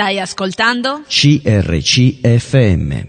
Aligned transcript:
Stai 0.00 0.18
ascoltando? 0.18 1.02
CRCFM. 1.06 3.08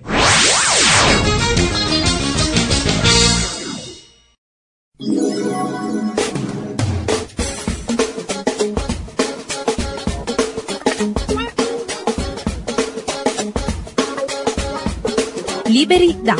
Liberi 15.67 16.17
da. 16.21 16.35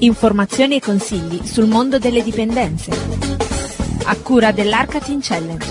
Informazioni 0.00 0.74
e 0.74 0.80
consigli 0.80 1.46
sul 1.46 1.66
mondo 1.66 2.00
delle 2.00 2.24
dipendenze. 2.24 2.90
A 4.06 4.16
cura 4.16 4.50
dell'Arcatin 4.50 5.20
Challenge. 5.22 5.66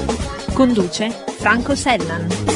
Conduce 0.54 1.26
Franco 1.38 1.76
Sellan. 1.76 2.55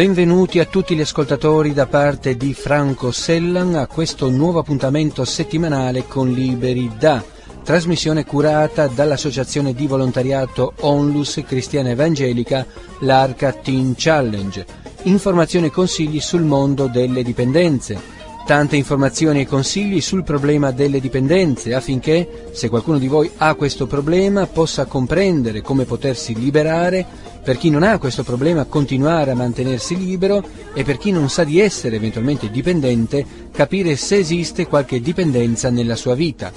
Benvenuti 0.00 0.60
a 0.60 0.64
tutti 0.64 0.96
gli 0.96 1.02
ascoltatori 1.02 1.74
da 1.74 1.84
parte 1.84 2.34
di 2.34 2.54
Franco 2.54 3.10
Sellan 3.10 3.74
a 3.74 3.86
questo 3.86 4.30
nuovo 4.30 4.60
appuntamento 4.60 5.26
settimanale 5.26 6.06
con 6.06 6.32
Liberi 6.32 6.90
da, 6.98 7.22
trasmissione 7.62 8.24
curata 8.24 8.86
dall'associazione 8.86 9.74
di 9.74 9.86
volontariato 9.86 10.72
Onlus 10.80 11.42
Cristiana 11.46 11.90
Evangelica, 11.90 12.64
l'Arca 13.00 13.52
Teen 13.52 13.92
Challenge. 13.94 14.64
Informazioni 15.02 15.66
e 15.66 15.70
consigli 15.70 16.20
sul 16.20 16.44
mondo 16.44 16.86
delle 16.86 17.22
dipendenze. 17.22 18.00
Tante 18.46 18.76
informazioni 18.76 19.42
e 19.42 19.46
consigli 19.46 20.00
sul 20.00 20.24
problema 20.24 20.70
delle 20.70 20.98
dipendenze 20.98 21.74
affinché, 21.74 22.48
se 22.52 22.70
qualcuno 22.70 22.96
di 22.98 23.06
voi 23.06 23.30
ha 23.36 23.54
questo 23.54 23.86
problema, 23.86 24.46
possa 24.46 24.86
comprendere 24.86 25.60
come 25.60 25.84
potersi 25.84 26.34
liberare 26.34 27.28
per 27.42 27.56
chi 27.56 27.70
non 27.70 27.82
ha 27.82 27.98
questo 27.98 28.22
problema 28.22 28.64
continuare 28.64 29.30
a 29.30 29.34
mantenersi 29.34 29.96
libero 29.96 30.44
e 30.74 30.84
per 30.84 30.98
chi 30.98 31.10
non 31.10 31.28
sa 31.28 31.44
di 31.44 31.60
essere 31.60 31.96
eventualmente 31.96 32.50
dipendente 32.50 33.24
capire 33.50 33.96
se 33.96 34.16
esiste 34.16 34.66
qualche 34.66 35.00
dipendenza 35.00 35.70
nella 35.70 35.96
sua 35.96 36.14
vita. 36.14 36.52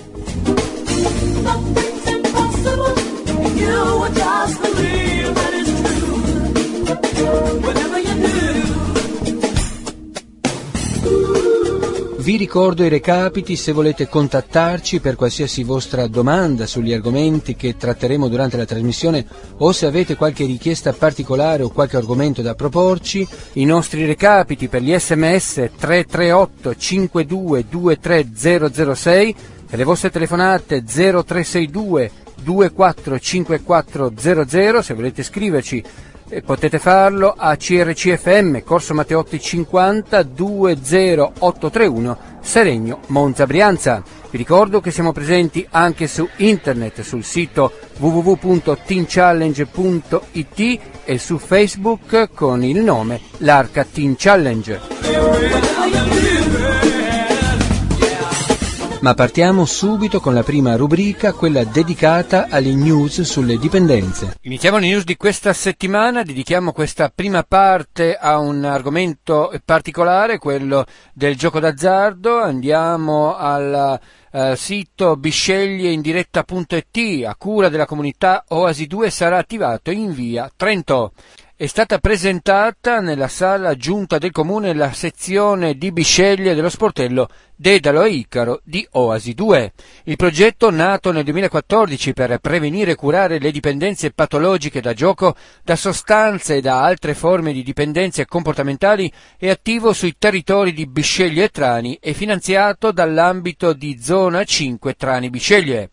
Vi 12.23 12.37
ricordo 12.37 12.85
i 12.85 12.89
recapiti 12.89 13.57
se 13.57 13.73
volete 13.73 14.07
contattarci 14.07 15.01
per 15.01 15.17
qualsiasi 15.17 15.65
vostra 15.65 16.07
domanda 16.07 16.65
sugli 16.65 16.93
argomenti 16.93 17.53
che 17.53 17.75
tratteremo 17.75 18.29
durante 18.29 18.55
la 18.55 18.63
trasmissione 18.63 19.25
o 19.57 19.73
se 19.73 19.87
avete 19.87 20.15
qualche 20.15 20.45
richiesta 20.45 20.93
particolare 20.93 21.63
o 21.63 21.69
qualche 21.69 21.97
argomento 21.97 22.41
da 22.41 22.55
proporci. 22.55 23.27
I 23.55 23.65
nostri 23.65 24.05
recapiti 24.05 24.69
per 24.69 24.83
gli 24.83 24.97
sms 24.97 25.71
338 25.77 26.77
52 26.77 27.65
23006 27.67 29.35
e 29.69 29.75
le 29.75 29.83
vostre 29.83 30.09
telefonate 30.09 30.81
0362 30.81 32.11
245400 32.41 34.81
se 34.81 34.93
volete 34.93 35.23
scriverci 35.23 35.83
potete 36.41 36.79
farlo 36.79 37.33
a 37.37 37.55
CRCFM, 37.55 38.63
Corso 38.63 38.93
Matteotti 38.93 39.39
50 39.39 40.23
20831, 40.23 42.17
Seregno, 42.41 42.99
Monza 43.07 43.45
Brianza. 43.45 44.03
Vi 44.29 44.37
ricordo 44.37 44.79
che 44.81 44.89
siamo 44.89 45.11
presenti 45.11 45.67
anche 45.69 46.07
su 46.07 46.27
internet, 46.37 47.01
sul 47.01 47.23
sito 47.23 47.71
www.teenchallenge.it 47.97 50.79
e 51.05 51.19
su 51.19 51.37
Facebook 51.37 52.29
con 52.33 52.63
il 52.63 52.79
nome 52.79 53.19
L'Arca 53.37 53.85
Teen 53.85 54.15
Challenge. 54.17 56.32
Ma 59.03 59.15
partiamo 59.15 59.65
subito 59.65 60.21
con 60.21 60.33
la 60.33 60.43
prima 60.43 60.77
rubrica, 60.77 61.33
quella 61.33 61.65
dedicata 61.65 62.47
alle 62.49 62.73
news 62.73 63.19
sulle 63.23 63.57
dipendenze. 63.57 64.37
Iniziamo 64.43 64.77
le 64.77 64.87
news 64.87 65.03
di 65.03 65.17
questa 65.17 65.51
settimana, 65.51 66.23
dedichiamo 66.23 66.71
questa 66.71 67.11
prima 67.13 67.43
parte 67.43 68.15
a 68.15 68.37
un 68.37 68.63
argomento 68.63 69.51
particolare, 69.65 70.37
quello 70.37 70.85
del 71.13 71.35
gioco 71.35 71.59
d'azzardo. 71.59 72.39
Andiamo 72.39 73.35
al 73.35 73.99
uh, 74.31 74.55
sito 74.55 75.17
bisceglieindiretta.it 75.17 77.25
a 77.25 77.35
cura 77.35 77.67
della 77.67 77.85
comunità 77.85 78.45
Oasi 78.47 78.87
2 78.87 79.09
sarà 79.09 79.37
attivato 79.37 79.91
in 79.91 80.13
via 80.13 80.49
Trento 80.55 81.11
è 81.55 81.67
stata 81.67 81.99
presentata 81.99 82.99
nella 82.99 83.27
sala 83.27 83.75
giunta 83.75 84.17
del 84.17 84.31
comune 84.31 84.73
la 84.73 84.91
sezione 84.91 85.75
di 85.75 85.91
Bisceglie 85.91 86.55
dello 86.55 86.67
sportello 86.67 87.29
Dedalo 87.55 88.01
e 88.01 88.09
Icaro 88.09 88.61
di 88.63 88.85
Oasi 88.93 89.35
2. 89.35 89.71
Il 90.05 90.15
progetto, 90.15 90.71
nato 90.71 91.11
nel 91.11 91.23
2014 91.23 92.13
per 92.13 92.39
prevenire 92.39 92.91
e 92.91 92.95
curare 92.95 93.37
le 93.37 93.51
dipendenze 93.51 94.09
patologiche 94.09 94.81
da 94.81 94.93
gioco, 94.93 95.35
da 95.63 95.75
sostanze 95.75 96.55
e 96.55 96.61
da 96.61 96.83
altre 96.83 97.13
forme 97.13 97.53
di 97.53 97.61
dipendenze 97.61 98.25
comportamentali, 98.25 99.09
è 99.37 99.49
attivo 99.49 99.93
sui 99.93 100.15
territori 100.17 100.73
di 100.73 100.87
Bisceglie 100.87 101.43
e 101.43 101.49
Trani 101.49 101.99
e 102.01 102.13
finanziato 102.13 102.91
dall'ambito 102.91 103.73
di 103.73 103.99
Zona 104.01 104.43
5 104.43 104.95
Trani 104.95 105.29
Bisceglie. 105.29 105.91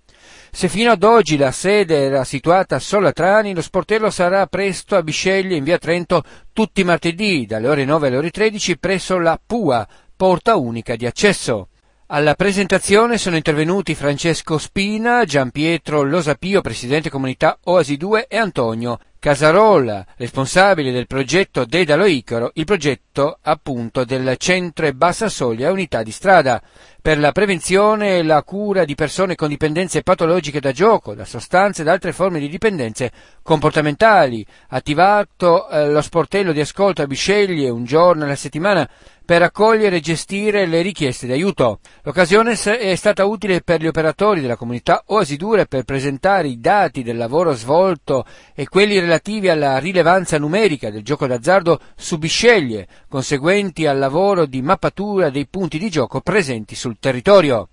Se 0.52 0.68
fino 0.68 0.90
ad 0.90 1.04
oggi 1.04 1.36
la 1.36 1.52
sede 1.52 2.02
era 2.02 2.24
situata 2.24 2.80
solo 2.80 3.06
a 3.06 3.12
Trani, 3.12 3.54
lo 3.54 3.62
sportello 3.62 4.10
sarà 4.10 4.46
presto 4.46 4.96
a 4.96 5.02
Bisceglie 5.02 5.56
in 5.56 5.64
via 5.64 5.78
Trento 5.78 6.22
tutti 6.52 6.80
i 6.80 6.84
martedì 6.84 7.46
dalle 7.46 7.68
ore 7.68 7.84
9 7.84 8.08
alle 8.08 8.16
ore 8.16 8.30
13 8.30 8.78
presso 8.78 9.18
la 9.18 9.40
PUA, 9.44 9.88
porta 10.16 10.56
unica 10.56 10.96
di 10.96 11.06
accesso. 11.06 11.68
Alla 12.08 12.34
presentazione 12.34 13.16
sono 13.16 13.36
intervenuti 13.36 13.94
Francesco 13.94 14.58
Spina, 14.58 15.24
Giampietro 15.24 16.02
Losapio, 16.02 16.60
presidente 16.60 17.08
comunità 17.08 17.56
Oasi 17.64 17.96
2 17.96 18.26
e 18.26 18.36
Antonio 18.36 18.98
Casarola, 19.20 20.06
responsabile 20.16 20.92
del 20.92 21.06
progetto 21.06 21.66
Dedalo 21.66 22.06
Icaro, 22.06 22.52
il 22.54 22.64
progetto 22.64 23.36
appunto 23.42 24.06
del 24.06 24.34
centro 24.38 24.86
e 24.86 24.94
bassa 24.94 25.28
soglia 25.28 25.70
unità 25.70 26.02
di 26.02 26.10
strada 26.10 26.62
per 27.02 27.18
la 27.18 27.30
prevenzione 27.30 28.16
e 28.16 28.22
la 28.22 28.42
cura 28.42 28.86
di 28.86 28.94
persone 28.94 29.34
con 29.34 29.48
dipendenze 29.48 30.02
patologiche 30.02 30.58
da 30.58 30.72
gioco, 30.72 31.14
da 31.14 31.26
sostanze 31.26 31.82
ed 31.82 31.88
altre 31.88 32.12
forme 32.12 32.38
di 32.38 32.48
dipendenze 32.48 33.12
comportamentali, 33.42 34.42
attivato 34.68 35.68
eh, 35.68 35.90
lo 35.90 36.00
sportello 36.00 36.52
di 36.52 36.60
ascolto 36.60 37.02
a 37.02 37.06
Bisceglie 37.06 37.68
un 37.68 37.84
giorno 37.84 38.24
alla 38.24 38.34
settimana 38.36 38.88
per 39.30 39.42
accogliere 39.42 39.98
e 39.98 40.00
gestire 40.00 40.66
le 40.66 40.82
richieste 40.82 41.26
di 41.26 41.32
aiuto. 41.32 41.78
L'occasione 42.02 42.54
è 42.60 42.96
stata 42.96 43.26
utile 43.26 43.60
per 43.60 43.80
gli 43.80 43.86
operatori 43.86 44.40
della 44.40 44.56
comunità 44.56 45.04
Oasi 45.06 45.36
Dure 45.36 45.66
per 45.66 45.84
presentare 45.84 46.48
i 46.48 46.58
dati 46.58 47.04
del 47.04 47.16
lavoro 47.16 47.52
svolto 47.52 48.26
e 48.56 48.66
quelli 48.66 48.98
relativi 48.98 49.48
alla 49.48 49.78
rilevanza 49.78 50.36
numerica 50.36 50.90
del 50.90 51.04
gioco 51.04 51.28
d'azzardo 51.28 51.78
su 51.94 52.18
Bisceglie, 52.18 52.88
conseguenti 53.08 53.86
al 53.86 53.98
lavoro 53.98 54.46
di 54.46 54.62
mappatura 54.62 55.30
dei 55.30 55.46
punti 55.46 55.78
di 55.78 55.90
gioco 55.90 56.20
presenti 56.20 56.74
sul 56.74 56.96
territorio. 56.98 57.68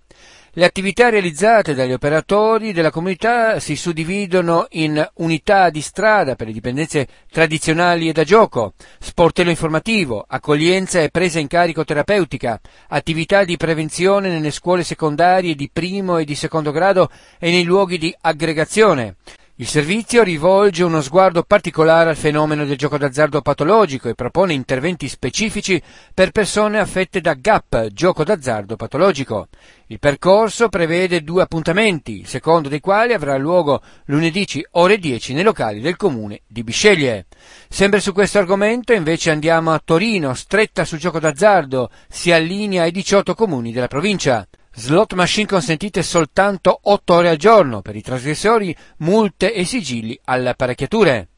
Le 0.57 0.65
attività 0.65 1.09
realizzate 1.09 1.75
dagli 1.75 1.91
operatori 1.91 2.73
della 2.73 2.89
comunità 2.89 3.59
si 3.59 3.75
suddividono 3.75 4.65
in 4.71 5.07
unità 5.17 5.69
di 5.69 5.81
strada 5.81 6.33
per 6.33 6.47
le 6.47 6.53
dipendenze 6.53 7.07
tradizionali 7.29 8.09
e 8.09 8.11
da 8.11 8.23
gioco, 8.23 8.73
sportello 8.97 9.51
informativo, 9.51 10.25
accoglienza 10.27 10.99
e 10.99 11.09
presa 11.09 11.37
in 11.37 11.45
carico 11.45 11.83
terapeutica, 11.83 12.59
attività 12.87 13.43
di 13.43 13.55
prevenzione 13.55 14.29
nelle 14.29 14.49
scuole 14.49 14.83
secondarie 14.83 15.53
di 15.53 15.69
primo 15.71 16.17
e 16.17 16.25
di 16.25 16.33
secondo 16.33 16.71
grado 16.71 17.11
e 17.37 17.51
nei 17.51 17.63
luoghi 17.63 17.99
di 17.99 18.15
aggregazione. 18.19 19.17
Il 19.59 19.67
servizio 19.67 20.21
rivolge 20.21 20.83
uno 20.83 21.01
sguardo 21.01 21.41
particolare 21.41 22.11
al 22.11 22.15
fenomeno 22.15 22.63
del 22.63 22.77
gioco 22.77 22.99
d'azzardo 22.99 23.41
patologico 23.41 24.07
e 24.07 24.13
propone 24.13 24.53
interventi 24.53 25.07
specifici 25.07 25.81
per 26.13 26.29
persone 26.29 26.77
affette 26.77 27.21
da 27.21 27.33
GAP, 27.33 27.87
gioco 27.87 28.23
d'azzardo 28.23 28.75
patologico. 28.75 29.47
Il 29.87 29.97
percorso 29.97 30.69
prevede 30.69 31.23
due 31.23 31.41
appuntamenti, 31.41 32.19
il 32.19 32.27
secondo 32.27 32.69
dei 32.69 32.79
quali 32.79 33.13
avrà 33.13 33.35
luogo 33.37 33.81
lunedì 34.05 34.45
ore 34.73 34.99
10 34.99 35.33
nei 35.33 35.43
locali 35.43 35.81
del 35.81 35.95
comune 35.95 36.41
di 36.45 36.63
Bisceglie. 36.63 37.25
Sempre 37.67 37.99
su 37.99 38.13
questo 38.13 38.37
argomento 38.37 38.93
invece 38.93 39.31
andiamo 39.31 39.73
a 39.73 39.81
Torino, 39.83 40.35
stretta 40.35 40.85
sul 40.85 40.99
gioco 40.99 41.19
d'azzardo, 41.19 41.89
si 42.07 42.31
allinea 42.31 42.83
ai 42.83 42.91
18 42.91 43.33
comuni 43.33 43.71
della 43.71 43.87
provincia. 43.87 44.47
Slot 44.79 45.13
machine 45.13 45.47
consentite 45.47 46.03
soltanto 46.03 46.81
8 46.83 47.13
ore 47.15 47.29
al 47.29 47.37
giorno, 47.37 47.81
per 47.81 47.95
i 47.95 48.03
trasgressori 48.03 48.75
multe 48.97 49.51
e 49.51 49.65
sigilli 49.65 50.19
alle 50.25 50.49
apparecchiature. 50.49 51.29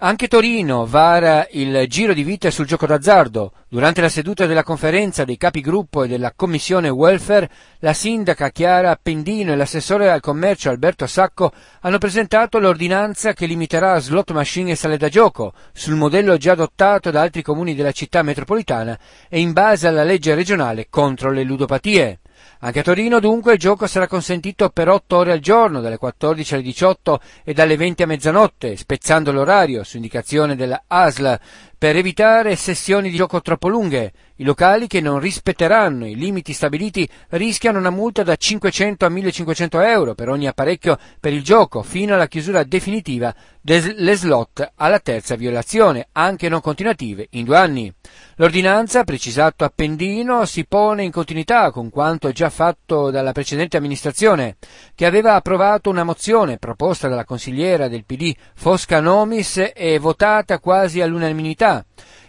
Anche 0.00 0.28
Torino 0.28 0.84
vara 0.84 1.46
il 1.52 1.86
giro 1.88 2.12
di 2.12 2.22
vite 2.22 2.50
sul 2.50 2.66
gioco 2.66 2.84
d'azzardo. 2.84 3.52
Durante 3.70 4.02
la 4.02 4.10
seduta 4.10 4.44
della 4.44 4.62
conferenza 4.62 5.24
dei 5.24 5.38
capigruppo 5.38 6.02
e 6.02 6.08
della 6.08 6.34
commissione 6.36 6.90
welfare, 6.90 7.48
la 7.78 7.94
sindaca 7.94 8.50
Chiara 8.50 8.90
Appendino 8.90 9.52
e 9.52 9.56
l'assessore 9.56 10.10
al 10.10 10.20
commercio 10.20 10.68
Alberto 10.68 11.06
Sacco 11.06 11.52
hanno 11.80 11.96
presentato 11.96 12.58
l'ordinanza 12.58 13.32
che 13.32 13.46
limiterà 13.46 13.98
slot 13.98 14.32
machine 14.32 14.72
e 14.72 14.76
sale 14.76 14.98
da 14.98 15.08
gioco, 15.08 15.54
sul 15.72 15.94
modello 15.94 16.36
già 16.36 16.52
adottato 16.52 17.10
da 17.10 17.22
altri 17.22 17.40
comuni 17.40 17.74
della 17.74 17.92
città 17.92 18.20
metropolitana 18.20 18.98
e 19.30 19.40
in 19.40 19.54
base 19.54 19.86
alla 19.88 20.04
legge 20.04 20.34
regionale 20.34 20.88
contro 20.90 21.30
le 21.30 21.44
ludopatie. 21.44 22.18
Anche 22.60 22.80
a 22.80 22.82
Torino 22.82 23.20
dunque 23.20 23.54
il 23.54 23.58
gioco 23.58 23.86
sarà 23.86 24.06
consentito 24.06 24.70
per 24.70 24.88
8 24.88 25.16
ore 25.16 25.32
al 25.32 25.40
giorno, 25.40 25.80
dalle 25.80 25.98
14 25.98 26.54
alle 26.54 26.62
18 26.62 27.20
e 27.44 27.52
dalle 27.52 27.76
20 27.76 28.02
a 28.02 28.06
mezzanotte, 28.06 28.76
spezzando 28.76 29.32
l'orario 29.32 29.84
su 29.84 29.96
indicazione 29.96 30.56
della 30.56 30.84
ASL 30.86 31.38
per 31.76 31.96
evitare 31.96 32.56
sessioni 32.56 33.10
di 33.10 33.16
gioco 33.16 33.40
troppo 33.42 33.68
lunghe. 33.68 34.12
I 34.36 34.42
locali 34.42 34.88
che 34.88 35.00
non 35.00 35.20
rispetteranno 35.20 36.08
i 36.08 36.16
limiti 36.16 36.52
stabiliti 36.52 37.08
rischiano 37.28 37.78
una 37.78 37.90
multa 37.90 38.24
da 38.24 38.34
500 38.34 39.06
a 39.06 39.08
1500 39.08 39.80
euro 39.80 40.14
per 40.16 40.28
ogni 40.28 40.48
apparecchio 40.48 40.98
per 41.20 41.32
il 41.32 41.44
gioco, 41.44 41.84
fino 41.84 42.14
alla 42.14 42.26
chiusura 42.26 42.64
definitiva 42.64 43.32
delle 43.60 44.16
slot 44.16 44.72
alla 44.74 44.98
terza 44.98 45.36
violazione, 45.36 46.08
anche 46.10 46.48
non 46.48 46.60
continuative, 46.60 47.28
in 47.30 47.44
due 47.44 47.56
anni. 47.56 47.94
L'ordinanza, 48.34 49.04
precisato 49.04 49.62
Appendino, 49.62 50.44
si 50.46 50.66
pone 50.66 51.04
in 51.04 51.12
continuità 51.12 51.70
con 51.70 51.88
quanto 51.88 52.32
già 52.32 52.50
fatto 52.50 53.12
dalla 53.12 53.30
precedente 53.30 53.76
amministrazione, 53.76 54.56
che 54.96 55.06
aveva 55.06 55.36
approvato 55.36 55.90
una 55.90 56.02
mozione 56.02 56.58
proposta 56.58 57.06
dalla 57.06 57.24
consigliera 57.24 57.86
del 57.86 58.04
PD 58.04 58.34
Fosca 58.56 58.98
Nomis 58.98 59.70
e 59.72 59.96
votata 60.00 60.58
quasi 60.58 61.00
all'unanimità. 61.00 61.84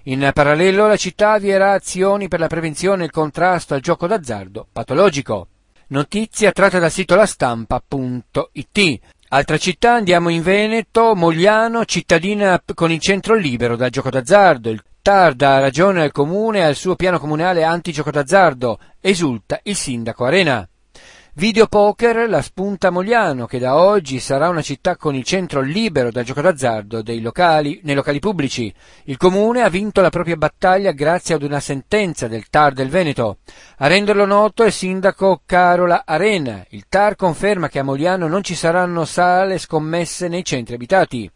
In 0.07 0.30
parallelo 0.36 0.86
la 0.86 0.98
città 0.98 1.31
avvierà 1.31 1.72
azioni 1.72 2.28
per 2.28 2.40
la 2.40 2.46
prevenzione 2.46 3.02
e 3.02 3.06
il 3.06 3.12
contrasto 3.12 3.74
al 3.74 3.81
gioco 3.81 4.06
d'azzardo 4.06 4.68
patologico. 4.72 5.48
Notizia 5.88 6.52
tratta 6.52 6.78
dal 6.78 6.92
sito 6.92 7.16
lastampa.it. 7.16 9.00
Altra 9.30 9.57
città, 9.57 9.94
andiamo 9.94 10.30
in 10.30 10.44
Veneto, 10.44 11.16
Mogliano, 11.16 11.86
cittadina 11.86 12.62
con 12.75 12.92
il 12.92 13.00
centro 13.00 13.34
libero 13.34 13.75
dal 13.75 13.90
gioco 13.90 14.12
d'azzardo. 14.12 14.69
Il 14.69 14.84
TAR 15.02 15.34
dà 15.34 15.57
ragione 15.57 16.04
al 16.04 16.12
comune 16.12 16.60
e 16.60 16.63
al 16.63 16.75
suo 16.75 16.96
piano 16.96 17.18
comunale 17.18 17.63
anti-gioco 17.63 18.12
d'azzardo. 18.12 18.78
Esulta 19.01 19.60
il 19.63 19.75
sindaco 19.75 20.24
Arena. 20.24 20.69
Videopoker, 21.38 22.30
la 22.30 22.42
spunta 22.42 22.92
Mogliano, 22.92 23.46
che 23.46 23.60
da 23.60 23.76
oggi 23.76 24.22
sarà 24.22 24.48
una 24.48 24.62
città 24.62 24.96
con 24.96 25.16
il 25.16 25.26
centro 25.26 25.60
libero 25.60 26.10
dal 26.10 26.24
gioco 26.24 26.40
d'azzardo 26.40 27.04
locali, 27.20 27.82
nei 27.84 27.94
locali 27.94 28.20
pubblici. 28.20 28.74
Il 29.04 29.18
comune 29.18 29.62
ha 29.62 29.68
vinto 29.68 30.00
la 30.00 30.10
propria 30.10 30.38
battaglia 30.38 30.92
grazie 30.92 31.36
ad 31.36 31.44
una 31.44 31.60
sentenza 31.60 32.30
del 32.30 32.48
TAR 32.48 32.72
del 32.72 32.88
Veneto. 32.88 33.40
A 33.80 33.88
renderlo 33.88 34.26
noto 34.26 34.64
è 34.64 34.70
sindaco 34.70 35.42
Carola 35.46 36.04
Arena. 36.06 36.64
Il 36.70 36.86
TAR 36.88 37.18
conferma 37.18 37.68
che 37.68 37.80
a 37.80 37.84
Mogliano 37.84 38.30
non 38.30 38.42
ci 38.42 38.56
saranno 38.56 39.04
sale 39.04 39.58
scommesse 39.58 40.30
nei 40.30 40.46
centri 40.46 40.76
abitati. 40.76 41.30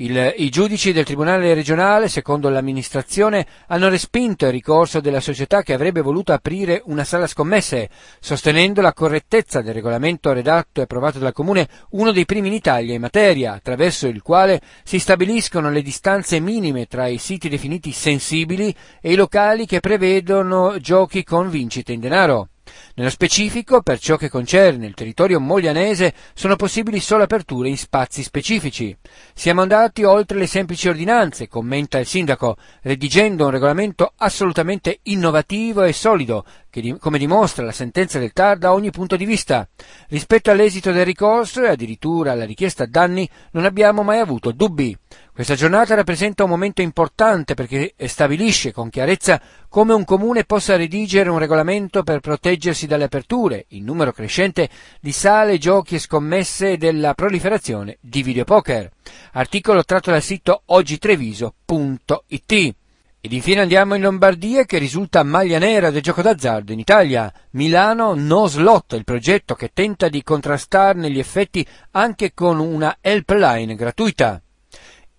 Il, 0.00 0.32
I 0.38 0.48
giudici 0.48 0.92
del 0.92 1.04
Tribunale 1.04 1.52
regionale, 1.52 2.08
secondo 2.08 2.48
l'amministrazione, 2.48 3.46
hanno 3.66 3.90
respinto 3.90 4.46
il 4.46 4.52
ricorso 4.52 4.98
della 4.98 5.20
società 5.20 5.62
che 5.62 5.74
avrebbe 5.74 6.00
voluto 6.00 6.32
aprire 6.32 6.80
una 6.86 7.04
sala 7.04 7.26
scommesse, 7.26 7.90
sostenendo 8.18 8.80
la 8.80 8.94
correttezza 8.94 9.60
del 9.60 9.74
regolamento 9.74 10.32
redatto 10.32 10.80
e 10.80 10.84
approvato 10.84 11.18
dal 11.18 11.34
Comune, 11.34 11.68
uno 11.90 12.12
dei 12.12 12.24
primi 12.24 12.48
in 12.48 12.54
Italia 12.54 12.94
in 12.94 13.02
materia, 13.02 13.52
attraverso 13.52 14.06
il 14.06 14.22
quale 14.22 14.62
si 14.84 14.98
stabiliscono 14.98 15.70
le 15.70 15.82
distanze 15.82 16.40
minime 16.40 16.86
tra 16.86 17.06
i 17.06 17.18
siti 17.18 17.50
definiti 17.50 17.92
sensibili 17.92 18.74
e 19.02 19.12
i 19.12 19.16
locali 19.16 19.66
che 19.66 19.80
prevedono 19.80 20.78
giochi 20.78 21.22
con 21.24 21.50
vincite 21.50 21.92
in 21.92 22.00
denaro. 22.00 22.49
Nello 22.94 23.10
specifico, 23.10 23.82
per 23.82 23.98
ciò 23.98 24.16
che 24.16 24.28
concerne 24.28 24.86
il 24.86 24.94
territorio 24.94 25.40
moglianese, 25.40 26.12
sono 26.34 26.56
possibili 26.56 27.00
solo 27.00 27.22
aperture 27.22 27.68
in 27.68 27.78
spazi 27.78 28.22
specifici. 28.22 28.96
Siamo 29.34 29.62
andati 29.62 30.04
oltre 30.04 30.38
le 30.38 30.46
semplici 30.46 30.88
ordinanze, 30.88 31.48
commenta 31.48 31.98
il 31.98 32.06
sindaco, 32.06 32.56
redigendo 32.82 33.44
un 33.44 33.50
regolamento 33.50 34.12
assolutamente 34.16 35.00
innovativo 35.04 35.82
e 35.82 35.92
solido, 35.92 36.44
che, 36.68 36.96
come 36.98 37.18
dimostra 37.18 37.64
la 37.64 37.72
sentenza 37.72 38.18
del 38.18 38.32
TAR 38.32 38.58
da 38.58 38.72
ogni 38.72 38.90
punto 38.90 39.16
di 39.16 39.24
vista. 39.24 39.68
Rispetto 40.08 40.50
all'esito 40.50 40.92
del 40.92 41.04
ricorso 41.04 41.62
e 41.62 41.68
addirittura 41.68 42.32
alla 42.32 42.44
richiesta 42.44 42.86
danni 42.86 43.28
non 43.52 43.64
abbiamo 43.64 44.02
mai 44.02 44.18
avuto 44.18 44.52
dubbi. 44.52 44.96
Questa 45.40 45.56
giornata 45.56 45.94
rappresenta 45.94 46.44
un 46.44 46.50
momento 46.50 46.82
importante 46.82 47.54
perché 47.54 47.94
stabilisce 47.96 48.72
con 48.72 48.90
chiarezza 48.90 49.40
come 49.70 49.94
un 49.94 50.04
comune 50.04 50.44
possa 50.44 50.76
redigere 50.76 51.30
un 51.30 51.38
regolamento 51.38 52.02
per 52.02 52.20
proteggersi 52.20 52.86
dalle 52.86 53.04
aperture, 53.04 53.64
in 53.68 53.84
numero 53.84 54.12
crescente, 54.12 54.68
di 55.00 55.12
sale, 55.12 55.56
giochi 55.56 55.94
e 55.94 55.98
scommesse 55.98 56.76
della 56.76 57.14
proliferazione 57.14 57.96
di 58.02 58.22
videopoker. 58.22 58.90
Articolo 59.32 59.82
tratto 59.82 60.10
dal 60.10 60.20
sito 60.20 60.60
ogitreviso.it. 60.66 62.74
Ed 63.22 63.32
infine 63.32 63.62
andiamo 63.62 63.94
in 63.94 64.02
Lombardia 64.02 64.66
che 64.66 64.76
risulta 64.76 65.22
maglia 65.22 65.58
nera 65.58 65.90
del 65.90 66.02
gioco 66.02 66.20
d'azzardo 66.20 66.72
in 66.72 66.80
Italia. 66.80 67.32
Milano 67.52 68.12
No 68.14 68.46
Slot, 68.46 68.92
il 68.92 69.04
progetto 69.04 69.54
che 69.54 69.70
tenta 69.72 70.10
di 70.10 70.22
contrastarne 70.22 71.10
gli 71.10 71.18
effetti 71.18 71.66
anche 71.92 72.34
con 72.34 72.58
una 72.58 72.98
helpline 73.00 73.74
gratuita. 73.74 74.42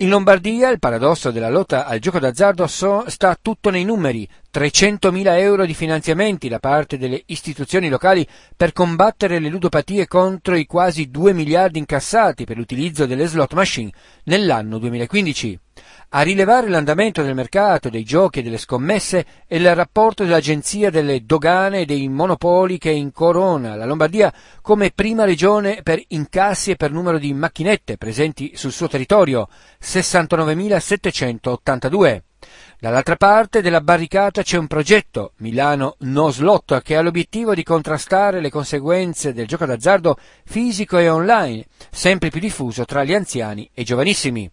In 0.01 0.09
Lombardia 0.09 0.69
il 0.69 0.79
paradosso 0.79 1.29
della 1.29 1.51
lotta 1.51 1.85
al 1.85 1.99
gioco 1.99 2.17
d'azzardo 2.17 2.65
so, 2.65 3.03
sta 3.05 3.37
tutto 3.39 3.69
nei 3.69 3.83
numeri. 3.83 4.27
300.000 4.51 5.37
euro 5.37 5.63
di 5.63 5.75
finanziamenti 5.75 6.49
da 6.49 6.57
parte 6.57 6.97
delle 6.97 7.21
istituzioni 7.27 7.87
locali 7.87 8.27
per 8.57 8.73
combattere 8.73 9.37
le 9.37 9.49
ludopatie 9.49 10.07
contro 10.07 10.55
i 10.55 10.65
quasi 10.65 11.11
2 11.11 11.33
miliardi 11.33 11.77
incassati 11.77 12.45
per 12.45 12.57
l'utilizzo 12.57 13.05
delle 13.05 13.27
slot 13.27 13.53
machine 13.53 13.91
nell'anno 14.23 14.79
2015. 14.79 15.59
A 16.13 16.23
rilevare 16.23 16.67
l'andamento 16.67 17.23
del 17.23 17.33
mercato 17.33 17.89
dei 17.89 18.03
giochi 18.03 18.39
e 18.39 18.43
delle 18.43 18.57
scommesse 18.57 19.25
è 19.47 19.55
il 19.55 19.73
rapporto 19.73 20.25
dell'Agenzia 20.25 20.89
delle 20.89 21.23
Dogane 21.23 21.79
e 21.79 21.85
dei 21.85 22.09
Monopoli 22.09 22.77
che 22.77 22.89
incorona 22.89 23.75
la 23.75 23.85
Lombardia 23.85 24.33
come 24.61 24.91
prima 24.93 25.23
regione 25.23 25.79
per 25.83 26.03
incassi 26.09 26.71
e 26.71 26.75
per 26.75 26.91
numero 26.91 27.17
di 27.17 27.33
macchinette 27.33 27.95
presenti 27.95 28.57
sul 28.57 28.73
suo 28.73 28.89
territorio, 28.89 29.47
69.782. 29.81 32.23
Dall'altra 32.77 33.15
parte 33.15 33.61
della 33.61 33.79
barricata 33.79 34.43
c'è 34.43 34.57
un 34.57 34.67
progetto, 34.67 35.31
Milano 35.37 35.95
No 35.99 36.29
Slot, 36.29 36.81
che 36.81 36.97
ha 36.97 37.01
l'obiettivo 37.01 37.55
di 37.55 37.63
contrastare 37.63 38.41
le 38.41 38.49
conseguenze 38.49 39.31
del 39.31 39.47
gioco 39.47 39.65
d'azzardo 39.65 40.17
fisico 40.43 40.97
e 40.97 41.07
online, 41.07 41.67
sempre 41.89 42.29
più 42.29 42.41
diffuso 42.41 42.83
tra 42.83 43.05
gli 43.05 43.13
anziani 43.13 43.69
e 43.73 43.83
i 43.83 43.85
giovanissimi. 43.85 44.51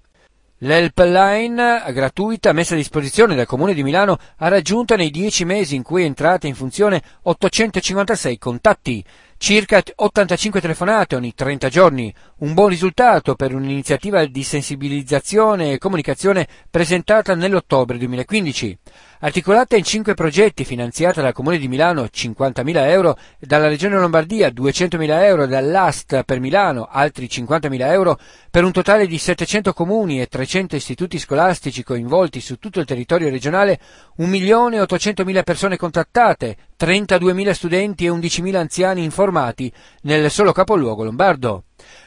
L'helpline 0.62 1.84
gratuita 1.92 2.52
messa 2.52 2.74
a 2.74 2.76
disposizione 2.76 3.36
dal 3.36 3.46
Comune 3.46 3.74
di 3.74 3.84
Milano 3.84 4.18
ha 4.38 4.48
raggiunto 4.48 4.96
nei 4.96 5.10
dieci 5.10 5.44
mesi 5.44 5.76
in 5.76 5.84
cui 5.84 6.02
è 6.02 6.04
entrata 6.04 6.48
in 6.48 6.56
funzione 6.56 7.00
856 7.22 8.38
contatti, 8.38 9.04
circa 9.36 9.80
85 9.94 10.60
telefonate 10.60 11.14
ogni 11.14 11.32
30 11.32 11.68
giorni, 11.68 12.12
un 12.38 12.54
buon 12.54 12.70
risultato 12.70 13.36
per 13.36 13.54
un'iniziativa 13.54 14.26
di 14.26 14.42
sensibilizzazione 14.42 15.70
e 15.70 15.78
comunicazione 15.78 16.48
presentata 16.68 17.36
nell'ottobre 17.36 17.96
2015. 17.96 18.78
Articolata 19.20 19.74
in 19.74 19.82
cinque 19.82 20.14
progetti, 20.14 20.64
finanziata 20.64 21.20
dal 21.20 21.32
Comune 21.32 21.58
di 21.58 21.66
Milano 21.66 22.04
50.000 22.04 22.88
euro, 22.88 23.18
dalla 23.40 23.66
Regione 23.66 23.98
Lombardia 23.98 24.46
200.000 24.50 25.24
euro, 25.24 25.46
dall'AST 25.46 26.22
per 26.22 26.38
Milano 26.38 26.86
altri 26.88 27.26
50.000 27.26 27.80
euro, 27.90 28.16
per 28.48 28.62
un 28.62 28.70
totale 28.70 29.08
di 29.08 29.18
700 29.18 29.72
comuni 29.72 30.20
e 30.20 30.28
300 30.28 30.76
istituti 30.76 31.18
scolastici 31.18 31.82
coinvolti 31.82 32.40
su 32.40 32.60
tutto 32.60 32.78
il 32.78 32.86
territorio 32.86 33.28
regionale, 33.28 33.80
1.800.000 34.20 35.42
persone 35.42 35.76
contattate, 35.76 36.56
32.000 36.78 37.50
studenti 37.50 38.04
e 38.04 38.10
11.000 38.10 38.54
anziani 38.54 39.02
informati 39.02 39.72
nel 40.02 40.30
solo 40.30 40.52
capoluogo 40.52 41.02
lombardo. 41.02 41.64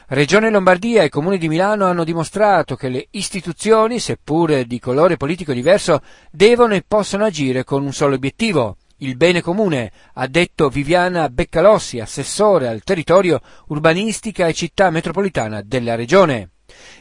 Regione 0.08 0.50
Lombardia 0.50 1.02
e 1.02 1.08
Comune 1.08 1.38
di 1.38 1.48
Milano 1.48 1.86
hanno 1.86 2.04
dimostrato 2.04 2.76
che 2.76 2.88
le 2.88 3.06
istituzioni, 3.10 3.98
seppur 3.98 4.64
di 4.64 4.78
colore 4.78 5.16
politico 5.16 5.52
diverso, 5.52 6.00
devono 6.30 6.74
e 6.74 6.84
possono 6.86 7.24
agire 7.24 7.64
con 7.64 7.82
un 7.82 7.92
solo 7.92 8.14
obiettivo, 8.14 8.76
il 9.02 9.16
bene 9.16 9.40
comune, 9.40 9.90
ha 10.14 10.28
detto 10.28 10.68
Viviana 10.68 11.28
Beccalossi, 11.28 11.98
assessore 11.98 12.68
al 12.68 12.82
territorio, 12.84 13.40
urbanistica 13.68 14.46
e 14.46 14.52
città 14.52 14.90
metropolitana 14.90 15.60
della 15.60 15.96
Regione. 15.96 16.50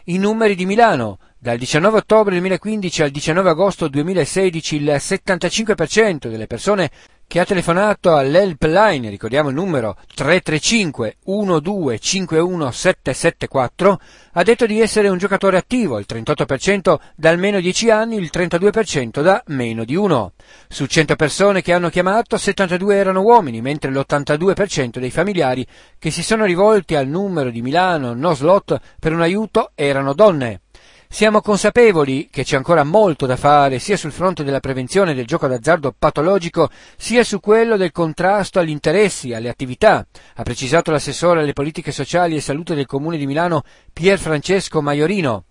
I 0.05 0.17
numeri 0.17 0.55
di 0.55 0.65
Milano. 0.65 1.19
Dal 1.37 1.57
19 1.57 1.97
ottobre 1.97 2.33
2015 2.33 3.01
al 3.03 3.09
19 3.09 3.49
agosto 3.49 3.87
2016 3.87 4.75
il 4.75 4.95
75% 4.97 6.27
delle 6.27 6.45
persone 6.45 6.91
che 7.31 7.39
ha 7.39 7.45
telefonato 7.45 8.13
all'helpline, 8.17 9.09
ricordiamo 9.09 9.47
il 9.47 9.55
numero 9.55 9.95
335 10.15 11.15
1251 11.23 12.71
774, 12.71 14.01
ha 14.33 14.43
detto 14.43 14.65
di 14.65 14.81
essere 14.81 15.07
un 15.07 15.17
giocatore 15.17 15.55
attivo, 15.55 15.97
il 15.97 16.05
38% 16.05 16.99
da 17.15 17.29
almeno 17.29 17.61
10 17.61 17.89
anni, 17.89 18.17
il 18.17 18.29
32% 18.33 19.21
da 19.21 19.41
meno 19.47 19.85
di 19.85 19.95
1. 19.95 20.33
Su 20.67 20.85
100 20.87 21.15
persone 21.15 21.61
che 21.61 21.71
hanno 21.71 21.87
chiamato, 21.87 22.35
72 22.35 22.97
erano 22.97 23.21
uomini, 23.21 23.61
mentre 23.61 23.91
l'82% 23.91 24.99
dei 24.99 25.09
familiari 25.09 25.65
che 25.97 26.11
si 26.11 26.23
sono 26.23 26.43
rivolti 26.43 26.95
al 26.95 27.07
numero 27.07 27.49
di 27.49 27.61
Milano 27.61 28.13
No 28.13 28.33
Slot 28.33 28.77
per 28.99 29.13
un 29.13 29.21
aiuto 29.21 29.71
erano 29.75 30.11
donne. 30.11 30.60
Siamo 31.13 31.41
consapevoli 31.41 32.29
che 32.31 32.45
c'è 32.45 32.55
ancora 32.55 32.85
molto 32.85 33.25
da 33.25 33.35
fare 33.35 33.79
sia 33.79 33.97
sul 33.97 34.13
fronte 34.13 34.45
della 34.45 34.61
prevenzione 34.61 35.13
del 35.13 35.27
gioco 35.27 35.45
d'azzardo 35.45 35.93
patologico 35.99 36.69
sia 36.95 37.25
su 37.25 37.41
quello 37.41 37.75
del 37.75 37.91
contrasto 37.91 38.59
agli 38.59 38.69
interessi, 38.69 39.33
alle 39.33 39.49
attività, 39.49 40.07
ha 40.35 40.43
precisato 40.43 40.89
l'assessore 40.89 41.41
alle 41.41 41.51
politiche 41.51 41.91
sociali 41.91 42.37
e 42.37 42.41
salute 42.41 42.75
del 42.75 42.85
Comune 42.85 43.17
di 43.17 43.25
Milano 43.25 43.63
Pier 43.91 44.17
Francesco 44.17 44.81
Maiorino. 44.81 45.43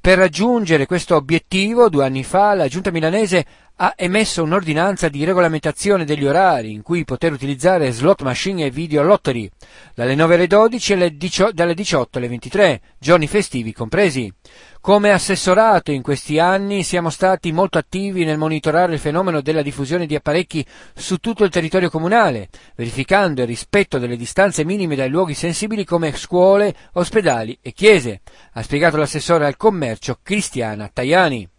Per 0.00 0.16
raggiungere 0.16 0.86
questo 0.86 1.14
obiettivo, 1.14 1.90
due 1.90 2.06
anni 2.06 2.24
fa, 2.24 2.54
la 2.54 2.66
giunta 2.66 2.90
milanese 2.90 3.44
ha 3.84 3.94
emesso 3.96 4.44
un'ordinanza 4.44 5.08
di 5.08 5.24
regolamentazione 5.24 6.04
degli 6.04 6.24
orari 6.24 6.70
in 6.70 6.82
cui 6.82 7.04
poter 7.04 7.32
utilizzare 7.32 7.90
slot 7.90 8.22
machine 8.22 8.66
e 8.66 8.70
video 8.70 9.02
lottery, 9.02 9.50
dalle 9.92 10.14
9 10.14 10.36
alle 10.36 10.46
12 10.46 10.92
e 10.92 11.10
dalle 11.52 11.74
18 11.74 12.18
alle 12.18 12.28
23, 12.28 12.80
giorni 13.00 13.26
festivi 13.26 13.72
compresi. 13.72 14.32
Come 14.80 15.10
assessorato 15.10 15.90
in 15.90 16.00
questi 16.00 16.38
anni 16.38 16.84
siamo 16.84 17.10
stati 17.10 17.50
molto 17.50 17.76
attivi 17.76 18.24
nel 18.24 18.38
monitorare 18.38 18.92
il 18.92 19.00
fenomeno 19.00 19.40
della 19.40 19.62
diffusione 19.62 20.06
di 20.06 20.14
apparecchi 20.14 20.64
su 20.94 21.16
tutto 21.16 21.42
il 21.42 21.50
territorio 21.50 21.90
comunale, 21.90 22.50
verificando 22.76 23.40
il 23.40 23.48
rispetto 23.48 23.98
delle 23.98 24.16
distanze 24.16 24.64
minime 24.64 24.94
dai 24.94 25.08
luoghi 25.08 25.34
sensibili 25.34 25.84
come 25.84 26.14
scuole, 26.14 26.72
ospedali 26.92 27.58
e 27.60 27.72
chiese, 27.72 28.20
ha 28.52 28.62
spiegato 28.62 28.96
l'assessore 28.96 29.44
al 29.44 29.56
commercio 29.56 30.20
Cristiana 30.22 30.88
Tajani. 30.92 31.51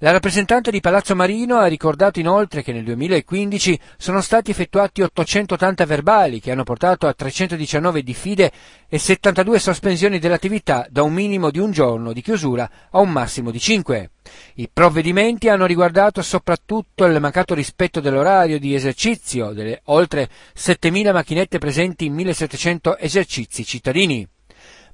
La 0.00 0.12
rappresentante 0.12 0.70
di 0.70 0.78
Palazzo 0.78 1.16
Marino 1.16 1.56
ha 1.56 1.66
ricordato 1.66 2.20
inoltre 2.20 2.62
che 2.62 2.72
nel 2.72 2.84
2015 2.84 3.80
sono 3.96 4.20
stati 4.20 4.52
effettuati 4.52 5.02
880 5.02 5.84
verbali 5.86 6.38
che 6.38 6.52
hanno 6.52 6.62
portato 6.62 7.08
a 7.08 7.12
319 7.12 8.04
diffide 8.04 8.52
e 8.88 8.96
72 8.96 9.58
sospensioni 9.58 10.20
dell'attività 10.20 10.86
da 10.88 11.02
un 11.02 11.12
minimo 11.12 11.50
di 11.50 11.58
un 11.58 11.72
giorno 11.72 12.12
di 12.12 12.22
chiusura 12.22 12.70
a 12.90 13.00
un 13.00 13.10
massimo 13.10 13.50
di 13.50 13.58
5. 13.58 14.10
I 14.54 14.70
provvedimenti 14.72 15.48
hanno 15.48 15.66
riguardato 15.66 16.22
soprattutto 16.22 17.04
il 17.04 17.20
mancato 17.20 17.54
rispetto 17.54 17.98
dell'orario 17.98 18.60
di 18.60 18.76
esercizio 18.76 19.50
delle 19.50 19.80
oltre 19.86 20.28
7.000 20.56 21.12
macchinette 21.12 21.58
presenti 21.58 22.04
in 22.04 22.14
1.700 22.14 22.94
esercizi 23.00 23.64
cittadini. 23.64 24.24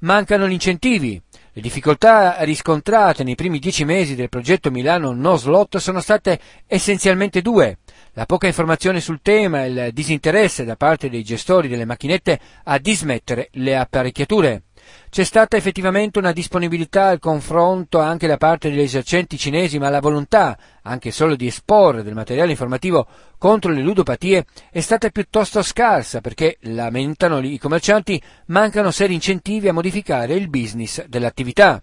Mancano 0.00 0.49
gli 0.49 0.52
incentivi, 0.52 1.20
le 1.56 1.61
difficoltà 1.61 2.42
riscontrate 2.42 3.23
nei 3.23 3.37
primi 3.37 3.61
dieci 3.61 3.84
mesi 3.84 4.16
del 4.16 4.28
progetto 4.28 4.73
Milano 4.73 5.12
No 5.12 5.37
Slot 5.37 5.76
sono 5.76 6.00
state 6.00 6.40
essenzialmente 6.66 7.42
due. 7.42 7.78
La 8.14 8.26
poca 8.26 8.49
informazione 8.49 9.00
sul 9.00 9.20
tema 9.23 9.62
e 9.62 9.68
il 9.68 9.92
disinteresse 9.92 10.64
da 10.64 10.75
parte 10.75 11.08
dei 11.08 11.23
gestori 11.23 11.68
delle 11.68 11.84
macchinette 11.84 12.40
a 12.64 12.78
dismettere 12.78 13.50
le 13.52 13.76
apparecchiature. 13.76 14.62
C'è 15.10 15.24
stata 15.24 15.56
effettivamente 15.56 16.18
una 16.18 16.32
disponibilità 16.32 17.06
al 17.06 17.18
confronto 17.18 18.00
anche 18.00 18.26
da 18.26 18.36
parte 18.36 18.68
degli 18.68 18.80
esercenti 18.80 19.38
cinesi, 19.38 19.78
ma 19.78 19.88
la 19.88 20.00
volontà, 20.00 20.58
anche 20.82 21.10
solo 21.10 21.36
di 21.36 21.46
esporre 21.46 22.02
del 22.02 22.14
materiale 22.14 22.50
informativo 22.50 23.06
contro 23.38 23.70
le 23.72 23.82
ludopatie, 23.82 24.46
è 24.70 24.80
stata 24.80 25.08
piuttosto 25.10 25.62
scarsa 25.62 26.20
perché, 26.20 26.58
lamentano 26.62 27.38
i 27.40 27.58
commercianti, 27.58 28.20
mancano 28.46 28.90
seri 28.90 29.14
incentivi 29.14 29.68
a 29.68 29.72
modificare 29.72 30.34
il 30.34 30.48
business 30.48 31.04
dell'attività. 31.06 31.82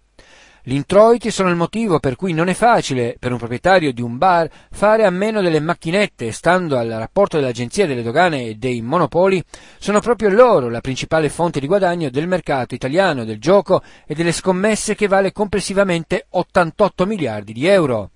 Gli 0.63 0.75
introiti 0.75 1.31
sono 1.31 1.49
il 1.49 1.55
motivo 1.55 1.99
per 1.99 2.15
cui 2.15 2.33
non 2.33 2.47
è 2.47 2.53
facile 2.53 3.15
per 3.17 3.31
un 3.31 3.39
proprietario 3.39 3.91
di 3.91 4.03
un 4.03 4.19
bar 4.19 4.47
fare 4.69 5.05
a 5.05 5.09
meno 5.09 5.41
delle 5.41 5.59
macchinette 5.59 6.31
stando 6.31 6.77
al 6.77 6.87
rapporto 6.87 7.37
dell'Agenzia 7.37 7.87
delle 7.87 8.03
Dogane 8.03 8.45
e 8.45 8.55
dei 8.55 8.79
Monopoli 8.81 9.43
sono 9.79 10.01
proprio 10.01 10.29
loro 10.29 10.69
la 10.69 10.79
principale 10.79 11.29
fonte 11.29 11.59
di 11.59 11.65
guadagno 11.65 12.11
del 12.11 12.27
mercato 12.27 12.75
italiano 12.75 13.25
del 13.25 13.39
gioco 13.39 13.81
e 14.05 14.13
delle 14.13 14.31
scommesse 14.31 14.93
che 14.93 15.07
vale 15.07 15.31
complessivamente 15.31 16.27
88 16.29 17.07
miliardi 17.07 17.53
di 17.53 17.65
euro. 17.65 18.11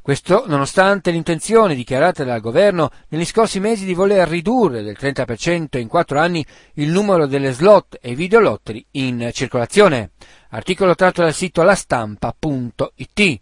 Questo 0.00 0.44
nonostante 0.46 1.10
l'intenzione 1.10 1.74
dichiarata 1.74 2.24
dal 2.24 2.40
governo 2.40 2.90
negli 3.08 3.24
scorsi 3.24 3.60
mesi 3.60 3.84
di 3.84 3.92
voler 3.92 4.28
ridurre 4.28 4.82
del 4.82 4.96
30% 4.98 5.78
in 5.78 5.88
quattro 5.88 6.18
anni 6.18 6.44
il 6.74 6.90
numero 6.90 7.26
delle 7.26 7.52
slot 7.52 7.98
e 8.00 8.14
videolottery 8.14 8.86
in 8.92 9.30
circolazione. 9.32 10.12
Articolo 10.50 10.94
tratto 10.94 11.20
dal 11.20 11.34
sito 11.34 11.62
lastampa.it. 11.62 13.40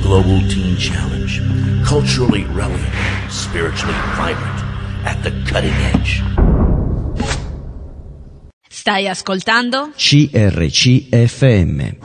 Global 0.00 0.46
Teen 0.46 0.76
Challenge. 0.76 1.42
Culturally 1.84 2.46
relevant, 2.54 2.94
spiritually 3.28 3.96
vibrant, 4.14 4.62
at 5.04 5.20
the 5.22 5.32
cutting 5.42 5.74
edge. 5.92 6.22
Stai 8.68 9.08
ascoltando? 9.08 9.90
CRCFM. 9.96 11.96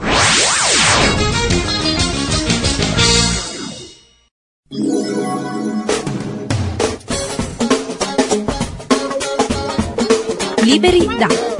Liberi 10.64 11.06
da. 11.16 11.53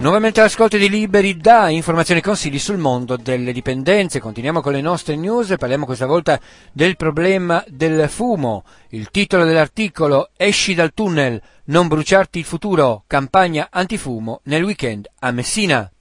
Nuovamente 0.00 0.40
all'ascolto 0.40 0.78
di 0.78 0.88
Liberi 0.88 1.36
da 1.36 1.68
informazioni 1.68 2.20
e 2.20 2.22
consigli 2.22 2.58
sul 2.58 2.78
mondo 2.78 3.18
delle 3.18 3.52
dipendenze. 3.52 4.18
Continuiamo 4.18 4.62
con 4.62 4.72
le 4.72 4.80
nostre 4.80 5.14
news 5.14 5.52
parliamo 5.58 5.84
questa 5.84 6.06
volta 6.06 6.40
del 6.72 6.96
problema 6.96 7.62
del 7.68 8.08
fumo. 8.08 8.64
Il 8.88 9.10
titolo 9.10 9.44
dell'articolo 9.44 10.30
Esci 10.38 10.72
dal 10.72 10.94
tunnel, 10.94 11.38
non 11.64 11.86
bruciarti 11.86 12.38
il 12.38 12.46
futuro, 12.46 13.04
campagna 13.06 13.68
antifumo 13.70 14.40
nel 14.44 14.64
weekend 14.64 15.06
a 15.18 15.32
Messina. 15.32 15.92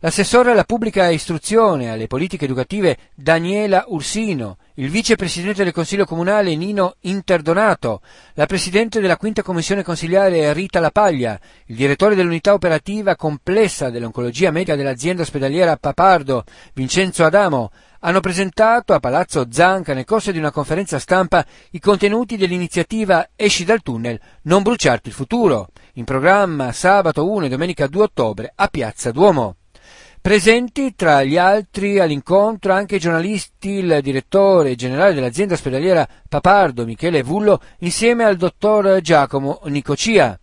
L'assessore 0.00 0.50
alla 0.50 0.64
pubblica 0.64 1.08
istruzione 1.08 1.84
e 1.84 1.88
alle 1.88 2.08
politiche 2.08 2.44
educative 2.44 2.98
Daniela 3.14 3.86
Ursino, 3.88 4.58
il 4.78 4.90
vicepresidente 4.90 5.64
del 5.64 5.72
Consiglio 5.72 6.04
Comunale 6.04 6.54
Nino 6.54 6.96
Interdonato, 7.00 8.02
la 8.34 8.44
presidente 8.44 9.00
della 9.00 9.16
quinta 9.16 9.42
commissione 9.42 9.82
consigliare 9.82 10.52
Rita 10.52 10.80
Lapaglia, 10.80 11.38
il 11.66 11.76
direttore 11.76 12.14
dell'unità 12.14 12.52
operativa 12.52 13.16
complessa 13.16 13.88
dell'oncologia 13.88 14.50
medica 14.50 14.76
dell'azienda 14.76 15.22
ospedaliera 15.22 15.78
Papardo, 15.78 16.44
Vincenzo 16.74 17.24
Adamo, 17.24 17.70
hanno 18.00 18.20
presentato 18.20 18.92
a 18.92 19.00
Palazzo 19.00 19.46
Zanca 19.50 19.94
nel 19.94 20.04
corso 20.04 20.30
di 20.30 20.38
una 20.38 20.50
conferenza 20.50 20.98
stampa 20.98 21.44
i 21.70 21.80
contenuti 21.80 22.36
dell'iniziativa 22.36 23.30
Esci 23.34 23.64
dal 23.64 23.80
tunnel, 23.80 24.20
non 24.42 24.62
bruciarti 24.62 25.08
il 25.08 25.14
futuro, 25.14 25.68
in 25.94 26.04
programma 26.04 26.72
sabato 26.72 27.30
1 27.30 27.46
e 27.46 27.48
domenica 27.48 27.86
2 27.86 28.02
ottobre 28.02 28.52
a 28.54 28.68
Piazza 28.68 29.10
Duomo. 29.10 29.56
Presenti 30.26 30.96
tra 30.96 31.22
gli 31.22 31.38
altri 31.38 32.00
all'incontro 32.00 32.72
anche 32.72 32.96
i 32.96 32.98
giornalisti, 32.98 33.74
il 33.74 34.00
direttore 34.02 34.74
generale 34.74 35.14
dell'azienda 35.14 35.54
ospedaliera 35.54 36.04
Papardo, 36.28 36.84
Michele 36.84 37.22
Vullo, 37.22 37.60
insieme 37.78 38.24
al 38.24 38.34
dottor 38.34 39.00
Giacomo 39.00 39.60
Nicocia, 39.66 40.36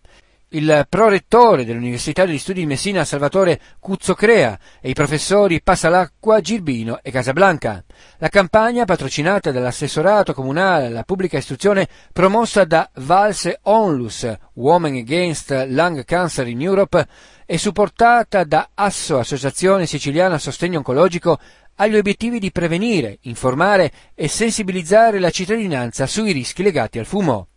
il 0.54 0.86
prorettore 0.88 1.66
dell'Università 1.66 2.24
degli 2.24 2.38
Studi 2.38 2.60
di 2.60 2.66
Messina 2.66 3.04
Salvatore 3.04 3.60
Cuzzocrea 3.78 4.58
e 4.80 4.88
i 4.88 4.94
professori 4.94 5.60
Passalacqua, 5.60 6.40
Girbino 6.40 7.00
e 7.02 7.10
Casablanca. 7.10 7.84
La 8.18 8.28
campagna, 8.28 8.86
patrocinata 8.86 9.50
dall'assessorato 9.50 10.32
comunale 10.32 10.86
alla 10.86 11.02
pubblica 11.02 11.36
istruzione, 11.36 11.88
promossa 12.10 12.64
da 12.64 12.88
Valse 12.94 13.58
Onlus, 13.64 14.32
Women 14.54 14.94
Against 14.94 15.66
Lung 15.68 16.04
Cancer 16.04 16.46
in 16.46 16.62
Europe, 16.62 17.06
e 17.46 17.58
supportata 17.58 18.44
da 18.44 18.70
ASSO, 18.74 19.18
Associazione 19.18 19.86
Siciliana 19.86 20.38
Sostegno 20.38 20.78
Oncologico, 20.78 21.38
ha 21.76 21.86
gli 21.86 21.96
obiettivi 21.96 22.38
di 22.38 22.52
prevenire, 22.52 23.18
informare 23.22 23.90
e 24.14 24.28
sensibilizzare 24.28 25.18
la 25.18 25.30
cittadinanza 25.30 26.06
sui 26.06 26.32
rischi 26.32 26.62
legati 26.62 26.98
al 26.98 27.06
fumo. 27.06 27.48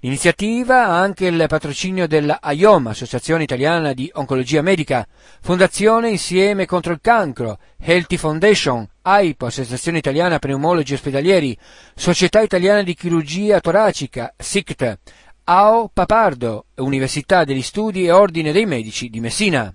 L'iniziativa 0.00 0.86
ha 0.86 1.00
anche 1.00 1.26
il 1.26 1.44
patrocinio 1.48 2.06
della 2.06 2.38
AIOM, 2.40 2.88
Associazione 2.88 3.42
Italiana 3.42 3.92
di 3.92 4.08
Oncologia 4.14 4.62
Medica, 4.62 5.06
Fondazione 5.40 6.10
Insieme 6.10 6.66
contro 6.66 6.92
il 6.92 7.00
Cancro, 7.00 7.58
Healthy 7.78 8.16
Foundation, 8.16 8.86
AIPO, 9.02 9.46
Associazione 9.46 9.98
Italiana 9.98 10.38
Pneumologi 10.38 10.94
Ospedalieri, 10.94 11.56
Società 11.94 12.42
Italiana 12.42 12.82
di 12.82 12.94
Chirurgia 12.94 13.60
Toracica, 13.60 14.34
SICT, 14.36 14.98
AO 15.46 15.90
Papardo, 15.92 16.68
Università 16.76 17.44
degli 17.44 17.60
Studi 17.60 18.06
e 18.06 18.10
Ordine 18.10 18.50
dei 18.50 18.64
Medici 18.64 19.10
di 19.10 19.20
Messina. 19.20 19.70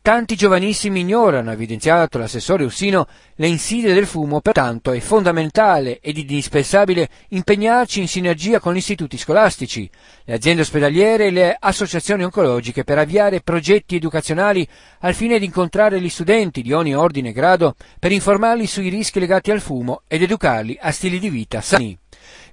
Tanti 0.00 0.36
giovanissimi 0.36 1.00
ignorano, 1.00 1.50
ha 1.50 1.52
evidenziato 1.52 2.16
l'assessore 2.16 2.64
Ursino, 2.64 3.06
le 3.34 3.46
insidie 3.46 3.92
del 3.92 4.06
fumo, 4.06 4.40
pertanto 4.40 4.90
è 4.90 5.00
fondamentale 5.00 6.00
ed 6.00 6.16
indispensabile 6.16 7.10
impegnarci 7.28 8.00
in 8.00 8.08
sinergia 8.08 8.58
con 8.58 8.72
gli 8.72 8.78
istituti 8.78 9.18
scolastici, 9.18 9.88
le 10.24 10.32
aziende 10.32 10.62
ospedaliere 10.62 11.26
e 11.26 11.30
le 11.30 11.56
associazioni 11.60 12.24
oncologiche 12.24 12.82
per 12.82 12.96
avviare 12.96 13.42
progetti 13.42 13.96
educazionali 13.96 14.66
al 15.00 15.12
fine 15.12 15.38
di 15.38 15.44
incontrare 15.44 16.00
gli 16.00 16.08
studenti 16.08 16.62
di 16.62 16.72
ogni 16.72 16.96
ordine 16.96 17.28
e 17.28 17.32
grado 17.32 17.74
per 17.98 18.12
informarli 18.12 18.66
sui 18.66 18.88
rischi 18.88 19.20
legati 19.20 19.50
al 19.50 19.60
fumo 19.60 20.04
ed 20.08 20.22
educarli 20.22 20.78
a 20.80 20.90
stili 20.90 21.18
di 21.18 21.28
vita 21.28 21.60
sani. 21.60 22.01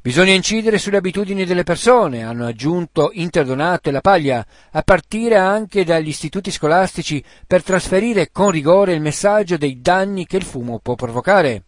Bisogna 0.02 0.32
incidere 0.32 0.78
sulle 0.78 0.96
abitudini 0.96 1.44
delle 1.44 1.64
persone, 1.64 2.24
hanno 2.24 2.46
aggiunto 2.46 3.10
Interdonato 3.12 3.90
e 3.90 3.92
La 3.92 4.00
Paglia, 4.00 4.46
a 4.72 4.82
partire 4.82 5.36
anche 5.36 5.84
dagli 5.84 6.08
istituti 6.08 6.52
scolastici 6.52 7.22
per 7.46 7.64
trasferire 7.64 8.30
con 8.32 8.50
rigore 8.50 8.94
il 8.94 9.02
messaggio 9.02 9.58
dei 9.58 9.82
danni 9.82 10.26
che 10.26 10.38
il 10.38 10.44
fumo 10.44 10.80
può 10.80 10.96
provocare. 10.96 11.64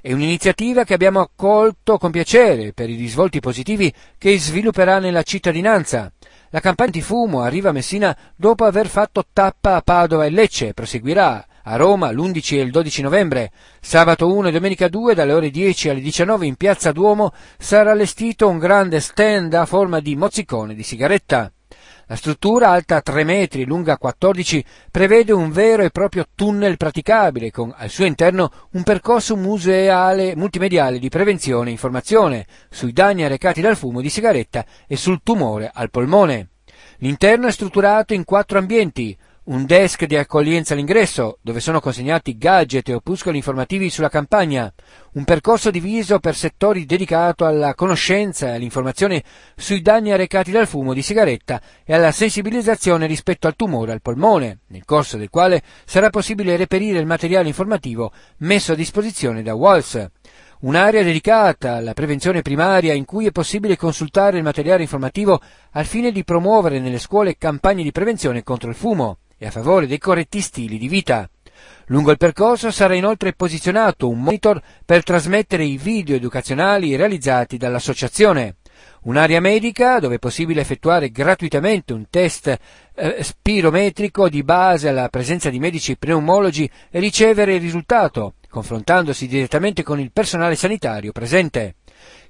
È 0.00 0.10
un'iniziativa 0.14 0.84
che 0.84 0.94
abbiamo 0.94 1.20
accolto 1.20 1.98
con 1.98 2.10
piacere 2.10 2.72
per 2.72 2.88
i 2.88 2.96
risvolti 2.96 3.40
positivi 3.40 3.92
che 4.16 4.38
svilupperà 4.38 4.98
nella 4.98 5.22
cittadinanza. 5.22 6.10
La 6.50 6.60
campagna 6.60 6.90
di 6.90 7.02
fumo 7.02 7.42
arriva 7.42 7.68
a 7.68 7.72
Messina 7.72 8.16
dopo 8.34 8.64
aver 8.64 8.88
fatto 8.88 9.24
tappa 9.30 9.76
a 9.76 9.82
Padova 9.82 10.24
e 10.24 10.30
Lecce, 10.30 10.72
proseguirà 10.72 11.44
a 11.64 11.76
Roma 11.76 12.10
l'11 12.10 12.56
e 12.56 12.60
il 12.60 12.70
12 12.70 13.02
novembre. 13.02 13.50
Sabato 13.80 14.32
1 14.34 14.48
e 14.48 14.52
domenica 14.52 14.88
2 14.88 15.14
dalle 15.14 15.32
ore 15.32 15.50
10 15.50 15.90
alle 15.90 16.00
19 16.00 16.46
in 16.46 16.56
piazza 16.56 16.92
Duomo 16.92 17.32
sarà 17.58 17.92
allestito 17.92 18.48
un 18.48 18.58
grande 18.58 19.00
stand 19.00 19.54
a 19.54 19.66
forma 19.66 20.00
di 20.00 20.16
mozzicone 20.16 20.74
di 20.74 20.82
sigaretta. 20.82 21.50
La 22.06 22.16
struttura, 22.16 22.68
alta 22.68 23.00
3 23.00 23.24
metri 23.24 23.62
e 23.62 23.64
lunga 23.64 23.96
14, 23.96 24.62
prevede 24.90 25.32
un 25.32 25.50
vero 25.50 25.82
e 25.82 25.90
proprio 25.90 26.26
tunnel 26.34 26.76
praticabile 26.76 27.50
con 27.50 27.72
al 27.74 27.88
suo 27.88 28.04
interno 28.04 28.50
un 28.72 28.82
percorso 28.82 29.36
museale 29.36 30.36
multimediale 30.36 30.98
di 30.98 31.08
prevenzione 31.08 31.70
e 31.70 31.72
informazione 31.72 32.46
sui 32.68 32.92
danni 32.92 33.24
arrecati 33.24 33.62
dal 33.62 33.76
fumo 33.76 34.02
di 34.02 34.10
sigaretta 34.10 34.66
e 34.86 34.96
sul 34.96 35.22
tumore 35.22 35.70
al 35.72 35.90
polmone. 35.90 36.50
L'interno 36.98 37.46
è 37.46 37.52
strutturato 37.52 38.12
in 38.12 38.24
quattro 38.24 38.58
ambienti, 38.58 39.16
un 39.46 39.66
desk 39.66 40.06
di 40.06 40.16
accoglienza 40.16 40.72
all'ingresso, 40.72 41.38
dove 41.42 41.60
sono 41.60 41.80
consegnati 41.80 42.38
gadget 42.38 42.88
e 42.88 42.94
opuscoli 42.94 43.36
informativi 43.36 43.90
sulla 43.90 44.08
campagna, 44.08 44.72
un 45.14 45.24
percorso 45.24 45.70
diviso 45.70 46.18
per 46.18 46.34
settori 46.34 46.86
dedicato 46.86 47.44
alla 47.44 47.74
conoscenza 47.74 48.46
e 48.46 48.54
all'informazione 48.54 49.22
sui 49.54 49.82
danni 49.82 50.12
arrecati 50.12 50.50
dal 50.50 50.66
fumo 50.66 50.94
di 50.94 51.02
sigaretta 51.02 51.60
e 51.84 51.92
alla 51.92 52.10
sensibilizzazione 52.10 53.06
rispetto 53.06 53.46
al 53.46 53.54
tumore 53.56 53.92
al 53.92 54.00
polmone, 54.00 54.60
nel 54.68 54.86
corso 54.86 55.18
del 55.18 55.28
quale 55.28 55.62
sarà 55.84 56.08
possibile 56.08 56.56
reperire 56.56 56.98
il 56.98 57.06
materiale 57.06 57.48
informativo 57.48 58.12
messo 58.38 58.72
a 58.72 58.76
disposizione 58.76 59.42
da 59.42 59.54
Walls. 59.54 60.06
Un'area 60.60 61.02
dedicata 61.02 61.74
alla 61.74 61.92
prevenzione 61.92 62.40
primaria 62.40 62.94
in 62.94 63.04
cui 63.04 63.26
è 63.26 63.30
possibile 63.30 63.76
consultare 63.76 64.38
il 64.38 64.42
materiale 64.42 64.80
informativo 64.80 65.38
al 65.72 65.84
fine 65.84 66.10
di 66.10 66.24
promuovere 66.24 66.80
nelle 66.80 66.98
scuole 66.98 67.36
campagne 67.36 67.82
di 67.82 67.92
prevenzione 67.92 68.42
contro 68.42 68.70
il 68.70 68.74
fumo 68.74 69.18
e 69.38 69.46
a 69.46 69.50
favore 69.50 69.86
dei 69.86 69.98
corretti 69.98 70.40
stili 70.40 70.78
di 70.78 70.88
vita. 70.88 71.28
Lungo 71.86 72.10
il 72.10 72.16
percorso 72.16 72.70
sarà 72.70 72.94
inoltre 72.94 73.34
posizionato 73.34 74.08
un 74.08 74.20
monitor 74.20 74.60
per 74.84 75.02
trasmettere 75.02 75.64
i 75.64 75.76
video 75.76 76.16
educazionali 76.16 76.96
realizzati 76.96 77.56
dall'associazione. 77.56 78.56
Un'area 79.02 79.40
medica 79.40 79.98
dove 79.98 80.16
è 80.16 80.18
possibile 80.18 80.62
effettuare 80.62 81.10
gratuitamente 81.10 81.92
un 81.92 82.06
test 82.08 82.56
eh, 82.94 83.22
spirometrico 83.22 84.28
di 84.28 84.42
base 84.42 84.88
alla 84.88 85.08
presenza 85.08 85.50
di 85.50 85.58
medici 85.58 85.96
pneumologi 85.96 86.68
e 86.90 86.98
ricevere 87.00 87.54
il 87.54 87.60
risultato, 87.60 88.34
confrontandosi 88.48 89.26
direttamente 89.26 89.82
con 89.82 90.00
il 90.00 90.10
personale 90.10 90.56
sanitario 90.56 91.12
presente. 91.12 91.74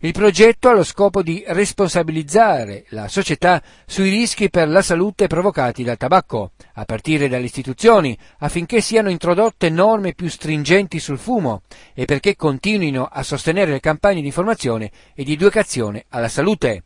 Il 0.00 0.12
progetto 0.12 0.68
ha 0.68 0.72
lo 0.72 0.84
scopo 0.84 1.22
di 1.22 1.42
responsabilizzare 1.46 2.84
la 2.88 3.08
società 3.08 3.62
sui 3.86 4.10
rischi 4.10 4.50
per 4.50 4.68
la 4.68 4.82
salute 4.82 5.26
provocati 5.26 5.82
dal 5.82 5.96
tabacco, 5.96 6.52
a 6.74 6.84
partire 6.84 7.28
dalle 7.28 7.46
istituzioni, 7.46 8.16
affinché 8.38 8.80
siano 8.80 9.08
introdotte 9.08 9.70
norme 9.70 10.14
più 10.14 10.28
stringenti 10.28 10.98
sul 10.98 11.18
fumo 11.18 11.62
e 11.94 12.04
perché 12.04 12.36
continuino 12.36 13.08
a 13.10 13.22
sostenere 13.22 13.70
le 13.70 13.80
campagne 13.80 14.20
di 14.20 14.26
informazione 14.26 14.90
e 15.14 15.24
di 15.24 15.32
educazione 15.32 16.04
alla 16.10 16.28
salute. 16.28 16.84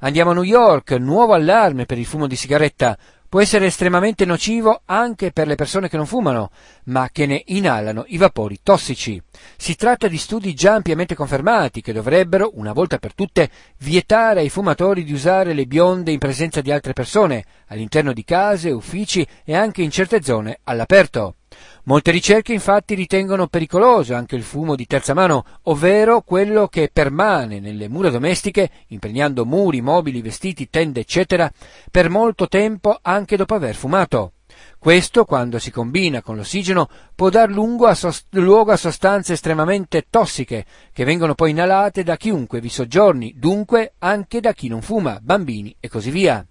Andiamo 0.00 0.30
a 0.30 0.34
New 0.34 0.42
York, 0.42 0.92
nuovo 0.92 1.32
allarme 1.32 1.86
per 1.86 1.98
il 1.98 2.06
fumo 2.06 2.26
di 2.26 2.36
sigaretta 2.36 2.96
può 3.28 3.40
essere 3.40 3.66
estremamente 3.66 4.24
nocivo 4.24 4.82
anche 4.84 5.32
per 5.32 5.46
le 5.46 5.54
persone 5.54 5.88
che 5.88 5.96
non 5.96 6.06
fumano, 6.06 6.50
ma 6.84 7.08
che 7.12 7.26
ne 7.26 7.42
inalano 7.46 8.04
i 8.08 8.16
vapori 8.16 8.60
tossici. 8.62 9.20
Si 9.56 9.76
tratta 9.76 10.08
di 10.08 10.16
studi 10.16 10.54
già 10.54 10.74
ampiamente 10.74 11.14
confermati 11.14 11.80
che 11.80 11.92
dovrebbero, 11.92 12.52
una 12.54 12.72
volta 12.72 12.98
per 12.98 13.14
tutte, 13.14 13.50
vietare 13.78 14.40
ai 14.40 14.48
fumatori 14.48 15.04
di 15.04 15.12
usare 15.12 15.52
le 15.52 15.66
bionde 15.66 16.12
in 16.12 16.18
presenza 16.18 16.60
di 16.60 16.72
altre 16.72 16.92
persone, 16.92 17.44
all'interno 17.66 18.12
di 18.12 18.24
case, 18.24 18.70
uffici 18.70 19.26
e 19.44 19.54
anche 19.54 19.82
in 19.82 19.90
certe 19.90 20.22
zone 20.22 20.60
all'aperto. 20.64 21.37
Molte 21.84 22.10
ricerche 22.10 22.52
infatti 22.52 22.94
ritengono 22.94 23.46
pericoloso 23.46 24.14
anche 24.14 24.36
il 24.36 24.42
fumo 24.42 24.74
di 24.74 24.86
terza 24.86 25.14
mano, 25.14 25.44
ovvero 25.64 26.20
quello 26.22 26.68
che 26.68 26.90
permane 26.92 27.60
nelle 27.60 27.88
mura 27.88 28.10
domestiche, 28.10 28.70
impregnando 28.88 29.44
muri, 29.44 29.80
mobili, 29.80 30.20
vestiti, 30.20 30.68
tende, 30.68 31.00
eccetera, 31.00 31.50
per 31.90 32.10
molto 32.10 32.48
tempo 32.48 32.98
anche 33.00 33.36
dopo 33.36 33.54
aver 33.54 33.74
fumato. 33.74 34.32
Questo, 34.78 35.24
quando 35.24 35.58
si 35.58 35.70
combina 35.70 36.22
con 36.22 36.36
l'ossigeno, 36.36 36.88
può 37.14 37.30
dar 37.30 37.50
a 37.50 37.94
sost- 37.94 38.26
luogo 38.30 38.72
a 38.72 38.76
sostanze 38.76 39.32
estremamente 39.32 40.06
tossiche, 40.08 40.64
che 40.92 41.04
vengono 41.04 41.34
poi 41.34 41.50
inalate 41.50 42.02
da 42.02 42.16
chiunque 42.16 42.60
vi 42.60 42.68
soggiorni, 42.68 43.34
dunque 43.36 43.94
anche 43.98 44.40
da 44.40 44.52
chi 44.52 44.68
non 44.68 44.82
fuma, 44.82 45.18
bambini 45.20 45.74
e 45.80 45.88
così 45.88 46.10
via. 46.10 46.44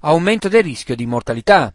Aumento 0.00 0.48
del 0.48 0.62
rischio 0.62 0.94
di 0.94 1.06
mortalità. 1.06 1.72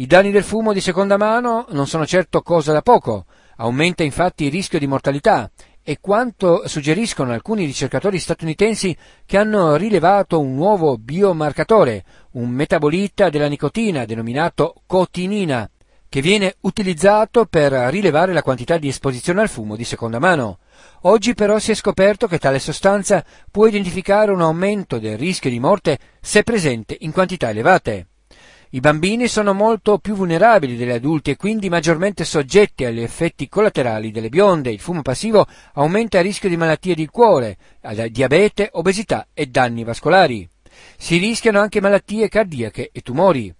I 0.00 0.06
danni 0.06 0.30
del 0.30 0.44
fumo 0.44 0.72
di 0.72 0.80
seconda 0.80 1.16
mano 1.16 1.66
non 1.70 1.88
sono 1.88 2.06
certo 2.06 2.40
cosa 2.40 2.72
da 2.72 2.82
poco, 2.82 3.24
aumenta 3.56 4.04
infatti 4.04 4.44
il 4.44 4.52
rischio 4.52 4.78
di 4.78 4.86
mortalità 4.86 5.50
e 5.82 5.98
quanto 6.00 6.68
suggeriscono 6.68 7.32
alcuni 7.32 7.64
ricercatori 7.64 8.20
statunitensi 8.20 8.96
che 9.26 9.36
hanno 9.36 9.74
rilevato 9.74 10.38
un 10.38 10.54
nuovo 10.54 10.96
biomarcatore, 10.98 12.04
un 12.34 12.48
metabolita 12.48 13.28
della 13.28 13.48
nicotina 13.48 14.04
denominato 14.04 14.82
cotinina, 14.86 15.68
che 16.08 16.20
viene 16.20 16.54
utilizzato 16.60 17.46
per 17.46 17.72
rilevare 17.72 18.32
la 18.32 18.42
quantità 18.42 18.78
di 18.78 18.86
esposizione 18.86 19.40
al 19.40 19.48
fumo 19.48 19.74
di 19.74 19.82
seconda 19.82 20.20
mano. 20.20 20.60
Oggi 21.02 21.34
però 21.34 21.58
si 21.58 21.72
è 21.72 21.74
scoperto 21.74 22.28
che 22.28 22.38
tale 22.38 22.60
sostanza 22.60 23.24
può 23.50 23.66
identificare 23.66 24.30
un 24.30 24.42
aumento 24.42 25.00
del 25.00 25.18
rischio 25.18 25.50
di 25.50 25.58
morte 25.58 25.98
se 26.20 26.44
presente 26.44 26.96
in 27.00 27.10
quantità 27.10 27.50
elevate. 27.50 28.06
I 28.70 28.80
bambini 28.80 29.28
sono 29.28 29.54
molto 29.54 29.96
più 29.96 30.14
vulnerabili 30.14 30.76
degli 30.76 30.90
adulti 30.90 31.30
e 31.30 31.36
quindi 31.36 31.70
maggiormente 31.70 32.26
soggetti 32.26 32.84
agli 32.84 33.00
effetti 33.00 33.48
collaterali 33.48 34.10
delle 34.10 34.28
bionde. 34.28 34.70
Il 34.70 34.78
fumo 34.78 35.00
passivo 35.00 35.46
aumenta 35.74 36.18
il 36.18 36.24
rischio 36.24 36.50
di 36.50 36.58
malattie 36.58 36.94
del 36.94 37.08
cuore, 37.08 37.56
diabete, 38.10 38.68
obesità 38.72 39.28
e 39.32 39.46
danni 39.46 39.84
vascolari. 39.84 40.46
Si 40.98 41.16
rischiano 41.16 41.60
anche 41.60 41.80
malattie 41.80 42.28
cardiache 42.28 42.90
e 42.92 43.00
tumori. 43.00 43.50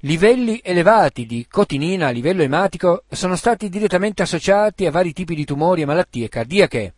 Livelli 0.00 0.60
elevati 0.62 1.24
di 1.24 1.46
cotinina 1.48 2.08
a 2.08 2.10
livello 2.10 2.42
ematico 2.42 3.04
sono 3.08 3.36
stati 3.36 3.70
direttamente 3.70 4.20
associati 4.20 4.84
a 4.84 4.90
vari 4.90 5.14
tipi 5.14 5.34
di 5.34 5.46
tumori 5.46 5.80
e 5.80 5.86
malattie 5.86 6.28
cardiache. 6.28 6.92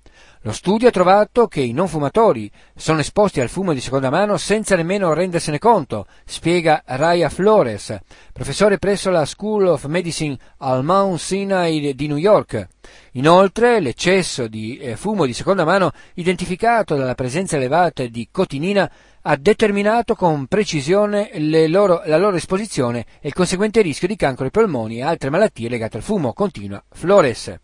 Lo 0.45 0.53
studio 0.53 0.89
ha 0.89 0.91
trovato 0.91 1.49
che 1.49 1.61
i 1.61 1.73
non 1.73 1.87
fumatori 1.87 2.51
sono 2.75 3.01
esposti 3.01 3.43
al 3.43 3.51
fumo 3.51 3.75
di 3.75 3.81
seconda 3.83 4.09
mano 4.09 4.39
senza 4.39 4.75
nemmeno 4.75 5.13
rendersene 5.13 5.59
conto, 5.59 6.07
spiega 6.25 6.83
Raya 6.87 7.29
Flores, 7.29 7.95
professore 8.33 8.79
presso 8.79 9.11
la 9.11 9.27
School 9.27 9.67
of 9.67 9.85
Medicine 9.85 10.39
al 10.61 10.83
Mount 10.83 11.19
Sinai 11.19 11.95
di 11.95 12.07
New 12.07 12.17
York. 12.17 12.69
Inoltre, 13.13 13.81
l'eccesso 13.81 14.49
di 14.49 14.79
eh, 14.79 14.97
fumo 14.97 15.27
di 15.27 15.35
seconda 15.35 15.67
mano, 15.67 15.91
identificato 16.15 16.97
dalla 16.97 17.15
presenza 17.15 17.57
elevata 17.57 18.07
di 18.07 18.27
cotinina, 18.33 18.91
ha 19.21 19.37
determinato 19.37 20.15
con 20.15 20.47
precisione 20.47 21.33
loro, 21.69 22.01
la 22.07 22.17
loro 22.17 22.37
esposizione 22.37 23.05
e 23.21 23.29
il 23.29 23.35
conseguente 23.35 23.83
rischio 23.83 24.09
di 24.09 24.17
cancro 24.17 24.47
ai 24.47 24.51
polmoni 24.51 24.97
e 24.97 25.03
altre 25.03 25.29
malattie 25.29 25.69
legate 25.69 25.99
al 25.99 26.03
fumo, 26.03 26.33
continua 26.33 26.83
Flores. 26.89 27.55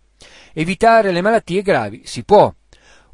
Evitare 0.52 1.10
le 1.10 1.22
malattie 1.22 1.62
gravi 1.62 2.02
si 2.04 2.22
può. 2.22 2.52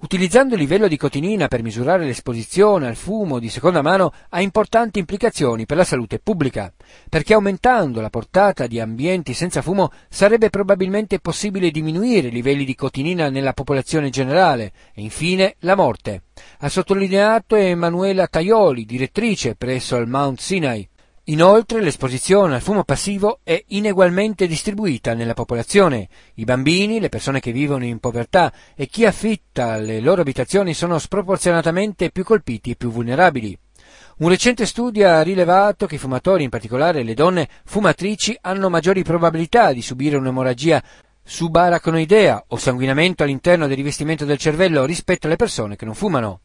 Utilizzando 0.02 0.54
il 0.54 0.60
livello 0.60 0.88
di 0.88 0.96
cotinina 0.96 1.46
per 1.46 1.62
misurare 1.62 2.04
l'esposizione 2.04 2.88
al 2.88 2.96
fumo 2.96 3.38
di 3.38 3.48
seconda 3.48 3.82
mano 3.82 4.12
ha 4.30 4.40
importanti 4.40 4.98
implicazioni 4.98 5.64
per 5.64 5.76
la 5.76 5.84
salute 5.84 6.18
pubblica, 6.18 6.72
perché 7.08 7.34
aumentando 7.34 8.00
la 8.00 8.10
portata 8.10 8.66
di 8.66 8.80
ambienti 8.80 9.32
senza 9.32 9.62
fumo 9.62 9.92
sarebbe 10.08 10.50
probabilmente 10.50 11.20
possibile 11.20 11.70
diminuire 11.70 12.28
i 12.28 12.32
livelli 12.32 12.64
di 12.64 12.74
cotinina 12.74 13.30
nella 13.30 13.52
popolazione 13.52 14.10
generale 14.10 14.72
e 14.92 15.02
infine 15.02 15.54
la 15.60 15.76
morte. 15.76 16.22
Ha 16.58 16.68
sottolineato 16.68 17.54
Emanuela 17.54 18.26
Taioli, 18.26 18.84
direttrice 18.84 19.54
presso 19.54 19.96
il 19.98 20.08
Mount 20.08 20.40
Sinai. 20.40 20.88
Inoltre 21.26 21.80
l'esposizione 21.80 22.56
al 22.56 22.60
fumo 22.60 22.82
passivo 22.82 23.38
è 23.44 23.62
inegualmente 23.68 24.48
distribuita 24.48 25.14
nella 25.14 25.34
popolazione. 25.34 26.08
I 26.34 26.44
bambini, 26.44 26.98
le 26.98 27.10
persone 27.10 27.38
che 27.38 27.52
vivono 27.52 27.84
in 27.84 28.00
povertà 28.00 28.52
e 28.74 28.86
chi 28.86 29.06
affitta 29.06 29.76
le 29.76 30.00
loro 30.00 30.22
abitazioni 30.22 30.74
sono 30.74 30.98
sproporzionatamente 30.98 32.10
più 32.10 32.24
colpiti 32.24 32.72
e 32.72 32.76
più 32.76 32.90
vulnerabili. 32.90 33.56
Un 34.18 34.30
recente 34.30 34.66
studio 34.66 35.08
ha 35.08 35.22
rilevato 35.22 35.86
che 35.86 35.94
i 35.94 35.98
fumatori, 35.98 36.42
in 36.42 36.50
particolare 36.50 37.04
le 37.04 37.14
donne 37.14 37.48
fumatrici, 37.66 38.36
hanno 38.40 38.68
maggiori 38.68 39.04
probabilità 39.04 39.72
di 39.72 39.80
subire 39.80 40.16
un'emorragia 40.16 40.82
subarachnoidea 41.22 42.46
o 42.48 42.56
sanguinamento 42.56 43.22
all'interno 43.22 43.68
del 43.68 43.76
rivestimento 43.76 44.24
del 44.24 44.38
cervello 44.38 44.84
rispetto 44.84 45.28
alle 45.28 45.36
persone 45.36 45.76
che 45.76 45.84
non 45.84 45.94
fumano. 45.94 46.40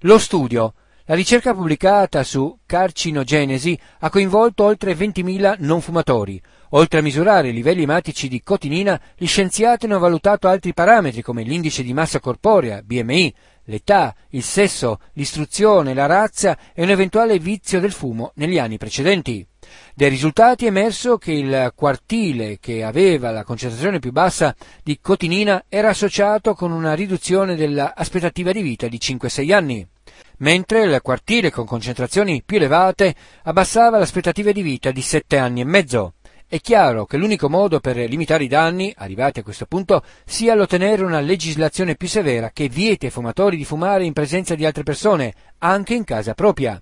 Lo 0.00 0.18
studio 0.18 0.74
la 1.08 1.14
ricerca 1.14 1.54
pubblicata 1.54 2.22
su 2.22 2.58
carcinogenesi 2.66 3.78
ha 4.00 4.10
coinvolto 4.10 4.64
oltre 4.64 4.92
20.000 4.92 5.56
non 5.60 5.80
fumatori. 5.80 6.38
Oltre 6.72 6.98
a 6.98 7.02
misurare 7.02 7.48
i 7.48 7.54
livelli 7.54 7.84
ematici 7.84 8.28
di 8.28 8.42
cotinina, 8.42 9.00
gli 9.16 9.26
scienziati 9.26 9.86
hanno 9.86 9.98
valutato 9.98 10.48
altri 10.48 10.74
parametri 10.74 11.22
come 11.22 11.44
l'indice 11.44 11.82
di 11.82 11.94
massa 11.94 12.20
corporea, 12.20 12.82
BMI, 12.82 13.34
l'età, 13.64 14.14
il 14.30 14.42
sesso, 14.42 15.00
l'istruzione, 15.14 15.94
la 15.94 16.04
razza 16.04 16.58
e 16.74 16.82
un 16.82 16.90
eventuale 16.90 17.38
vizio 17.38 17.80
del 17.80 17.92
fumo 17.92 18.32
negli 18.34 18.58
anni 18.58 18.76
precedenti. 18.76 19.46
Dai 19.94 20.10
risultati 20.10 20.66
è 20.66 20.68
emerso 20.68 21.16
che 21.16 21.32
il 21.32 21.72
quartile 21.74 22.58
che 22.60 22.84
aveva 22.84 23.30
la 23.30 23.44
concentrazione 23.44 23.98
più 23.98 24.12
bassa 24.12 24.54
di 24.82 24.98
cotinina 25.00 25.64
era 25.70 25.88
associato 25.88 26.52
con 26.52 26.70
una 26.70 26.92
riduzione 26.92 27.56
dell'aspettativa 27.56 28.52
di 28.52 28.60
vita 28.60 28.88
di 28.88 28.98
5-6 28.98 29.54
anni 29.54 29.88
mentre 30.38 30.82
il 30.82 31.00
quartiere 31.02 31.50
con 31.50 31.64
concentrazioni 31.64 32.42
più 32.44 32.56
elevate 32.56 33.14
abbassava 33.44 33.98
l'aspettativa 33.98 34.52
di 34.52 34.62
vita 34.62 34.90
di 34.90 35.02
sette 35.02 35.38
anni 35.38 35.60
e 35.60 35.64
mezzo. 35.64 36.14
È 36.50 36.60
chiaro 36.62 37.04
che 37.04 37.18
l'unico 37.18 37.50
modo 37.50 37.78
per 37.78 37.96
limitare 37.96 38.44
i 38.44 38.48
danni, 38.48 38.90
arrivati 38.96 39.40
a 39.40 39.42
questo 39.42 39.66
punto, 39.66 40.02
sia 40.24 40.54
l'ottenere 40.54 41.04
una 41.04 41.20
legislazione 41.20 41.94
più 41.94 42.08
severa 42.08 42.52
che 42.52 42.70
vieti 42.70 43.04
ai 43.04 43.10
fumatori 43.10 43.58
di 43.58 43.66
fumare 43.66 44.06
in 44.06 44.14
presenza 44.14 44.54
di 44.54 44.64
altre 44.64 44.82
persone, 44.82 45.34
anche 45.58 45.92
in 45.92 46.04
casa 46.04 46.32
propria. 46.32 46.80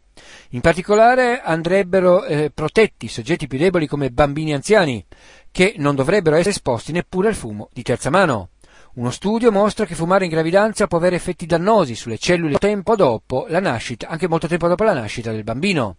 In 0.50 0.60
particolare 0.60 1.40
andrebbero 1.40 2.24
eh, 2.24 2.52
protetti 2.54 3.08
soggetti 3.08 3.48
più 3.48 3.58
deboli 3.58 3.88
come 3.88 4.10
bambini 4.10 4.54
anziani, 4.54 5.04
che 5.50 5.74
non 5.78 5.96
dovrebbero 5.96 6.36
essere 6.36 6.50
esposti 6.50 6.92
neppure 6.92 7.26
al 7.26 7.34
fumo 7.34 7.68
di 7.72 7.82
terza 7.82 8.08
mano. 8.08 8.50
Uno 8.96 9.10
studio 9.10 9.52
mostra 9.52 9.84
che 9.84 9.94
fumare 9.94 10.24
in 10.24 10.30
gravidanza 10.30 10.86
può 10.86 10.96
avere 10.96 11.16
effetti 11.16 11.44
dannosi 11.44 11.94
sulle 11.94 12.16
cellule 12.16 12.56
tempo 12.56 12.96
dopo 12.96 13.44
la 13.50 13.60
nascita, 13.60 14.08
anche 14.08 14.26
molto 14.26 14.46
tempo 14.46 14.68
dopo 14.68 14.84
la 14.84 14.94
nascita 14.94 15.32
del 15.32 15.44
bambino. 15.44 15.96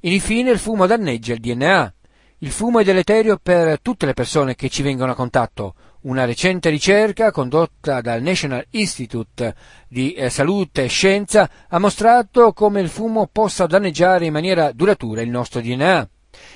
Infine 0.00 0.50
il 0.50 0.58
fumo 0.58 0.84
danneggia 0.84 1.32
il 1.32 1.40
DNA. 1.40 1.94
Il 2.40 2.50
fumo 2.50 2.80
è 2.80 2.84
deleterio 2.84 3.38
per 3.42 3.80
tutte 3.80 4.04
le 4.04 4.12
persone 4.12 4.56
che 4.56 4.68
ci 4.68 4.82
vengono 4.82 5.12
a 5.12 5.14
contatto. 5.14 5.74
Una 6.02 6.26
recente 6.26 6.68
ricerca 6.68 7.30
condotta 7.30 8.02
dal 8.02 8.20
National 8.20 8.66
Institute 8.72 9.54
di 9.88 10.12
eh, 10.12 10.28
Salute 10.28 10.84
e 10.84 10.88
Scienza 10.88 11.48
ha 11.66 11.78
mostrato 11.78 12.52
come 12.52 12.82
il 12.82 12.90
fumo 12.90 13.26
possa 13.32 13.64
danneggiare 13.64 14.26
in 14.26 14.32
maniera 14.34 14.72
duratura 14.72 15.22
il 15.22 15.30
nostro 15.30 15.62
DNA. 15.62 16.06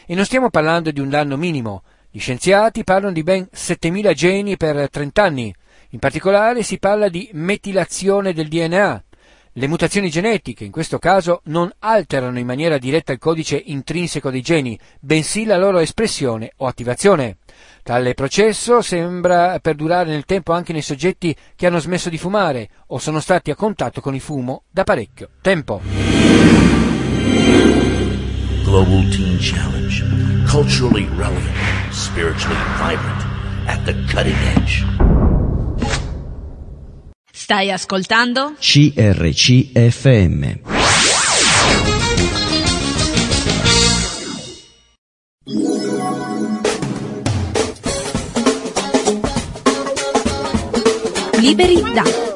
E 0.05 0.15
non 0.15 0.27
stiamo 0.27 0.51
parlando 0.51 0.91
di 0.91 1.01
un 1.01 1.09
danno 1.09 1.39
minimo. 1.39 1.83
Gli 2.15 2.21
scienziati 2.21 2.85
parlano 2.85 3.15
di 3.15 3.23
ben 3.23 3.49
7000 3.51 4.13
geni 4.13 4.59
per 4.59 4.91
30 4.91 5.23
anni, 5.23 5.55
in 5.93 5.99
particolare 5.99 6.63
si 6.63 6.79
parla 6.79 7.09
di 7.09 7.29
metilazione 7.33 8.33
del 8.33 8.49
DNA. 8.49 9.05
Le 9.57 9.67
mutazioni 9.67 10.09
genetiche, 10.09 10.65
in 10.65 10.71
questo 10.71 10.99
caso, 10.99 11.43
non 11.45 11.71
alterano 11.81 12.39
in 12.39 12.47
maniera 12.47 12.79
diretta 12.79 13.13
il 13.13 13.19
codice 13.19 13.63
intrinseco 13.63 14.31
dei 14.31 14.41
geni, 14.41 14.79
bensì 14.99 15.45
la 15.45 15.59
loro 15.59 15.79
espressione 15.79 16.53
o 16.57 16.67
attivazione. 16.67 17.37
Tale 17.83 18.15
processo 18.15 18.81
sembra 18.81 19.59
perdurare 19.59 20.09
nel 20.09 20.25
tempo 20.25 20.53
anche 20.53 20.73
nei 20.73 20.81
soggetti 20.81 21.37
che 21.55 21.67
hanno 21.67 21.81
smesso 21.81 22.09
di 22.09 22.17
fumare 22.17 22.71
o 22.87 22.99
sono 22.99 23.21
stati 23.21 23.51
a 23.51 23.55
contatto 23.55 24.01
con 24.01 24.15
il 24.15 24.23
fumo 24.23 24.63
da 24.71 24.85
parecchio 24.85 25.29
tempo. 25.43 25.83
Global 28.65 29.07
Teen 29.11 29.37
Challenge. 29.39 30.03
Culturally 30.49 31.07
relevant, 31.15 31.93
spiritually 31.93 32.57
vibrant, 32.79 33.23
at 33.67 33.85
the 33.85 33.93
cutting 34.11 34.37
edge. 34.57 35.32
Stai 37.43 37.73
ascoltando? 37.73 38.55
CRCFM. 38.61 40.61
Liberi 51.41 51.83
da 51.93 52.32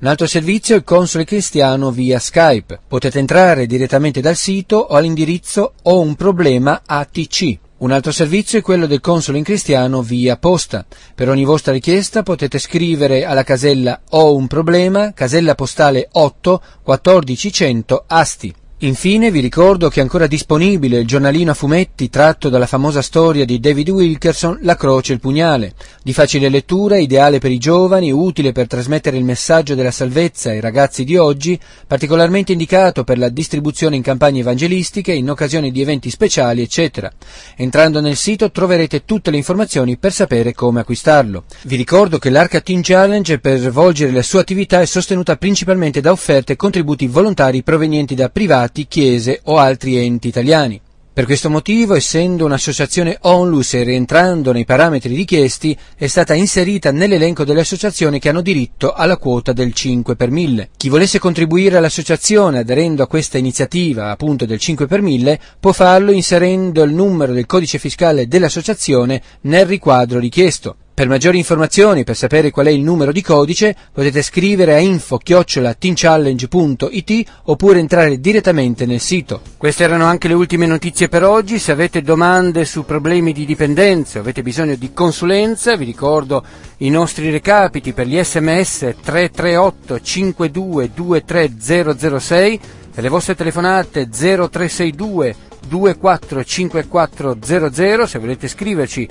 Un 0.00 0.06
altro 0.06 0.26
servizio 0.26 0.74
è 0.74 0.78
il 0.78 0.84
console 0.84 1.24
cristiano 1.24 1.90
via 1.90 2.18
Skype. 2.18 2.80
Potete 2.88 3.18
entrare 3.18 3.66
direttamente 3.66 4.20
dal 4.20 4.36
sito 4.36 4.76
o 4.76 4.94
all'indirizzo 4.94 5.74
ho 5.82 6.00
un 6.00 6.14
problema 6.14 6.82
ATC. 6.86 7.58
Un 7.78 7.92
altro 7.92 8.12
servizio 8.12 8.58
è 8.58 8.62
quello 8.62 8.86
del 8.86 9.00
console 9.00 9.38
in 9.38 9.44
cristiano 9.44 10.02
via 10.02 10.36
posta. 10.36 10.84
Per 11.14 11.28
ogni 11.28 11.44
vostra 11.44 11.72
richiesta 11.72 12.22
potete 12.22 12.58
scrivere 12.58 13.24
alla 13.24 13.42
casella 13.42 14.00
Ho 14.10 14.34
un 14.34 14.46
problema, 14.46 15.12
casella 15.12 15.54
postale 15.54 16.08
8 16.12 16.62
1400 16.84 18.04
Asti. 18.06 18.54
Infine 18.82 19.30
vi 19.30 19.40
ricordo 19.40 19.90
che 19.90 20.00
è 20.00 20.02
ancora 20.02 20.26
disponibile 20.26 21.00
il 21.00 21.06
giornalino 21.06 21.50
a 21.50 21.54
fumetti 21.54 22.08
tratto 22.08 22.48
dalla 22.48 22.64
famosa 22.64 23.02
storia 23.02 23.44
di 23.44 23.60
David 23.60 23.90
Wilkerson 23.90 24.60
La 24.62 24.74
croce 24.74 25.12
e 25.12 25.16
il 25.16 25.20
pugnale, 25.20 25.74
di 26.02 26.14
facile 26.14 26.48
lettura, 26.48 26.96
ideale 26.96 27.40
per 27.40 27.50
i 27.50 27.58
giovani, 27.58 28.10
utile 28.10 28.52
per 28.52 28.66
trasmettere 28.66 29.18
il 29.18 29.24
messaggio 29.24 29.74
della 29.74 29.90
salvezza 29.90 30.48
ai 30.48 30.60
ragazzi 30.60 31.04
di 31.04 31.18
oggi, 31.18 31.60
particolarmente 31.86 32.52
indicato 32.52 33.04
per 33.04 33.18
la 33.18 33.28
distribuzione 33.28 33.96
in 33.96 34.02
campagne 34.02 34.40
evangelistiche, 34.40 35.12
in 35.12 35.28
occasione 35.28 35.70
di 35.70 35.82
eventi 35.82 36.08
speciali, 36.08 36.62
eccetera. 36.62 37.12
Entrando 37.56 38.00
nel 38.00 38.16
sito 38.16 38.50
troverete 38.50 39.04
tutte 39.04 39.30
le 39.30 39.36
informazioni 39.36 39.98
per 39.98 40.14
sapere 40.14 40.54
come 40.54 40.80
acquistarlo. 40.80 41.44
Vi 41.64 41.76
ricordo 41.76 42.16
che 42.16 42.30
l'Arca 42.30 42.62
Team 42.62 42.80
Challenge 42.82 43.40
per 43.40 43.58
svolgere 43.58 44.10
la 44.10 44.22
sua 44.22 44.40
attività 44.40 44.80
è 44.80 44.86
sostenuta 44.86 45.36
principalmente 45.36 46.00
da 46.00 46.12
offerte 46.12 46.54
e 46.54 46.56
contributi 46.56 47.06
volontari 47.08 47.62
provenienti 47.62 48.14
da 48.14 48.30
privati 48.30 48.68
stati, 48.70 48.86
chiese 48.86 49.40
o 49.44 49.58
altri 49.58 49.96
enti 49.96 50.28
italiani. 50.28 50.80
Per 51.12 51.24
questo 51.24 51.50
motivo, 51.50 51.94
essendo 51.94 52.44
un'associazione 52.44 53.18
ONLUS 53.20 53.74
e 53.74 53.82
rientrando 53.82 54.52
nei 54.52 54.64
parametri 54.64 55.14
richiesti, 55.14 55.76
è 55.96 56.06
stata 56.06 56.34
inserita 56.34 56.92
nell'elenco 56.92 57.44
delle 57.44 57.60
associazioni 57.60 58.20
che 58.20 58.28
hanno 58.28 58.40
diritto 58.40 58.92
alla 58.92 59.18
quota 59.18 59.52
del 59.52 59.74
5 59.74 60.14
per 60.14 60.30
1000. 60.30 60.70
Chi 60.76 60.88
volesse 60.88 61.18
contribuire 61.18 61.76
all'associazione 61.76 62.60
aderendo 62.60 63.02
a 63.02 63.08
questa 63.08 63.38
iniziativa 63.38 64.10
appunto 64.10 64.46
del 64.46 64.60
5 64.60 64.86
per 64.86 65.02
1000 65.02 65.40
può 65.58 65.72
farlo 65.72 66.12
inserendo 66.12 66.82
il 66.84 66.94
numero 66.94 67.32
del 67.32 67.46
codice 67.46 67.78
fiscale 67.78 68.28
dell'associazione 68.28 69.20
nel 69.42 69.66
riquadro 69.66 70.20
richiesto. 70.20 70.76
Per 70.92 71.08
maggiori 71.08 71.38
informazioni, 71.38 72.04
per 72.04 72.14
sapere 72.14 72.50
qual 72.50 72.66
è 72.66 72.70
il 72.70 72.82
numero 72.82 73.10
di 73.10 73.22
codice, 73.22 73.74
potete 73.90 74.20
scrivere 74.20 74.74
a 74.74 74.78
info-teamchallenge.it 74.78 77.30
oppure 77.44 77.78
entrare 77.78 78.20
direttamente 78.20 78.84
nel 78.84 79.00
sito. 79.00 79.40
Queste 79.56 79.84
erano 79.84 80.04
anche 80.04 80.28
le 80.28 80.34
ultime 80.34 80.66
notizie 80.66 81.08
per 81.08 81.24
oggi. 81.24 81.58
Se 81.58 81.72
avete 81.72 82.02
domande 82.02 82.66
su 82.66 82.84
problemi 82.84 83.32
di 83.32 83.46
dipendenza 83.46 84.18
o 84.18 84.20
avete 84.20 84.42
bisogno 84.42 84.74
di 84.74 84.92
consulenza, 84.92 85.74
vi 85.74 85.86
ricordo 85.86 86.44
i 86.78 86.90
nostri 86.90 87.30
recapiti 87.30 87.94
per 87.94 88.06
gli 88.06 88.22
sms 88.22 88.96
338 89.02 90.02
52 90.02 90.90
23006 90.92 92.60
per 92.92 93.02
le 93.02 93.08
vostre 93.08 93.34
telefonate 93.34 94.10
0362 94.10 95.34
245400 95.66 98.06
se 98.06 98.18
volete 98.18 98.48
scriverci 98.48 99.08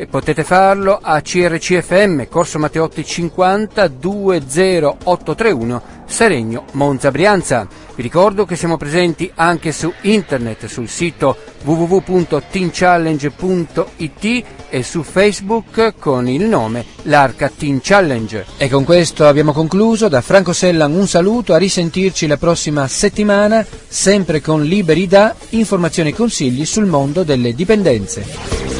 e 0.00 0.06
potete 0.06 0.44
farlo 0.44 0.98
a 0.98 1.20
CRCFM, 1.20 2.26
Corso 2.30 2.58
Matteotti 2.58 3.04
50 3.04 3.86
20831 3.86 5.82
Seregno 6.06 6.64
Monza 6.72 7.10
Brianza. 7.10 7.68
Vi 7.94 8.00
ricordo 8.00 8.46
che 8.46 8.56
siamo 8.56 8.78
presenti 8.78 9.30
anche 9.34 9.72
su 9.72 9.92
internet 10.00 10.64
sul 10.64 10.88
sito 10.88 11.36
www.teamchallenge.it 11.64 14.44
e 14.70 14.82
su 14.82 15.02
Facebook 15.02 15.92
con 15.98 16.30
il 16.30 16.46
nome 16.46 16.86
L'Arca 17.02 17.52
Team 17.54 17.80
Challenge. 17.82 18.46
E 18.56 18.70
con 18.70 18.84
questo 18.84 19.26
abbiamo 19.26 19.52
concluso. 19.52 20.08
Da 20.08 20.22
Franco 20.22 20.54
Sellan 20.54 20.94
un 20.94 21.08
saluto, 21.08 21.52
a 21.52 21.58
risentirci 21.58 22.26
la 22.26 22.38
prossima 22.38 22.88
settimana, 22.88 23.66
sempre 23.86 24.40
con 24.40 24.64
Liberi 24.64 25.06
da 25.06 25.34
informazioni 25.50 26.08
e 26.08 26.14
consigli 26.14 26.64
sul 26.64 26.86
mondo 26.86 27.22
delle 27.22 27.54
dipendenze. 27.54 28.79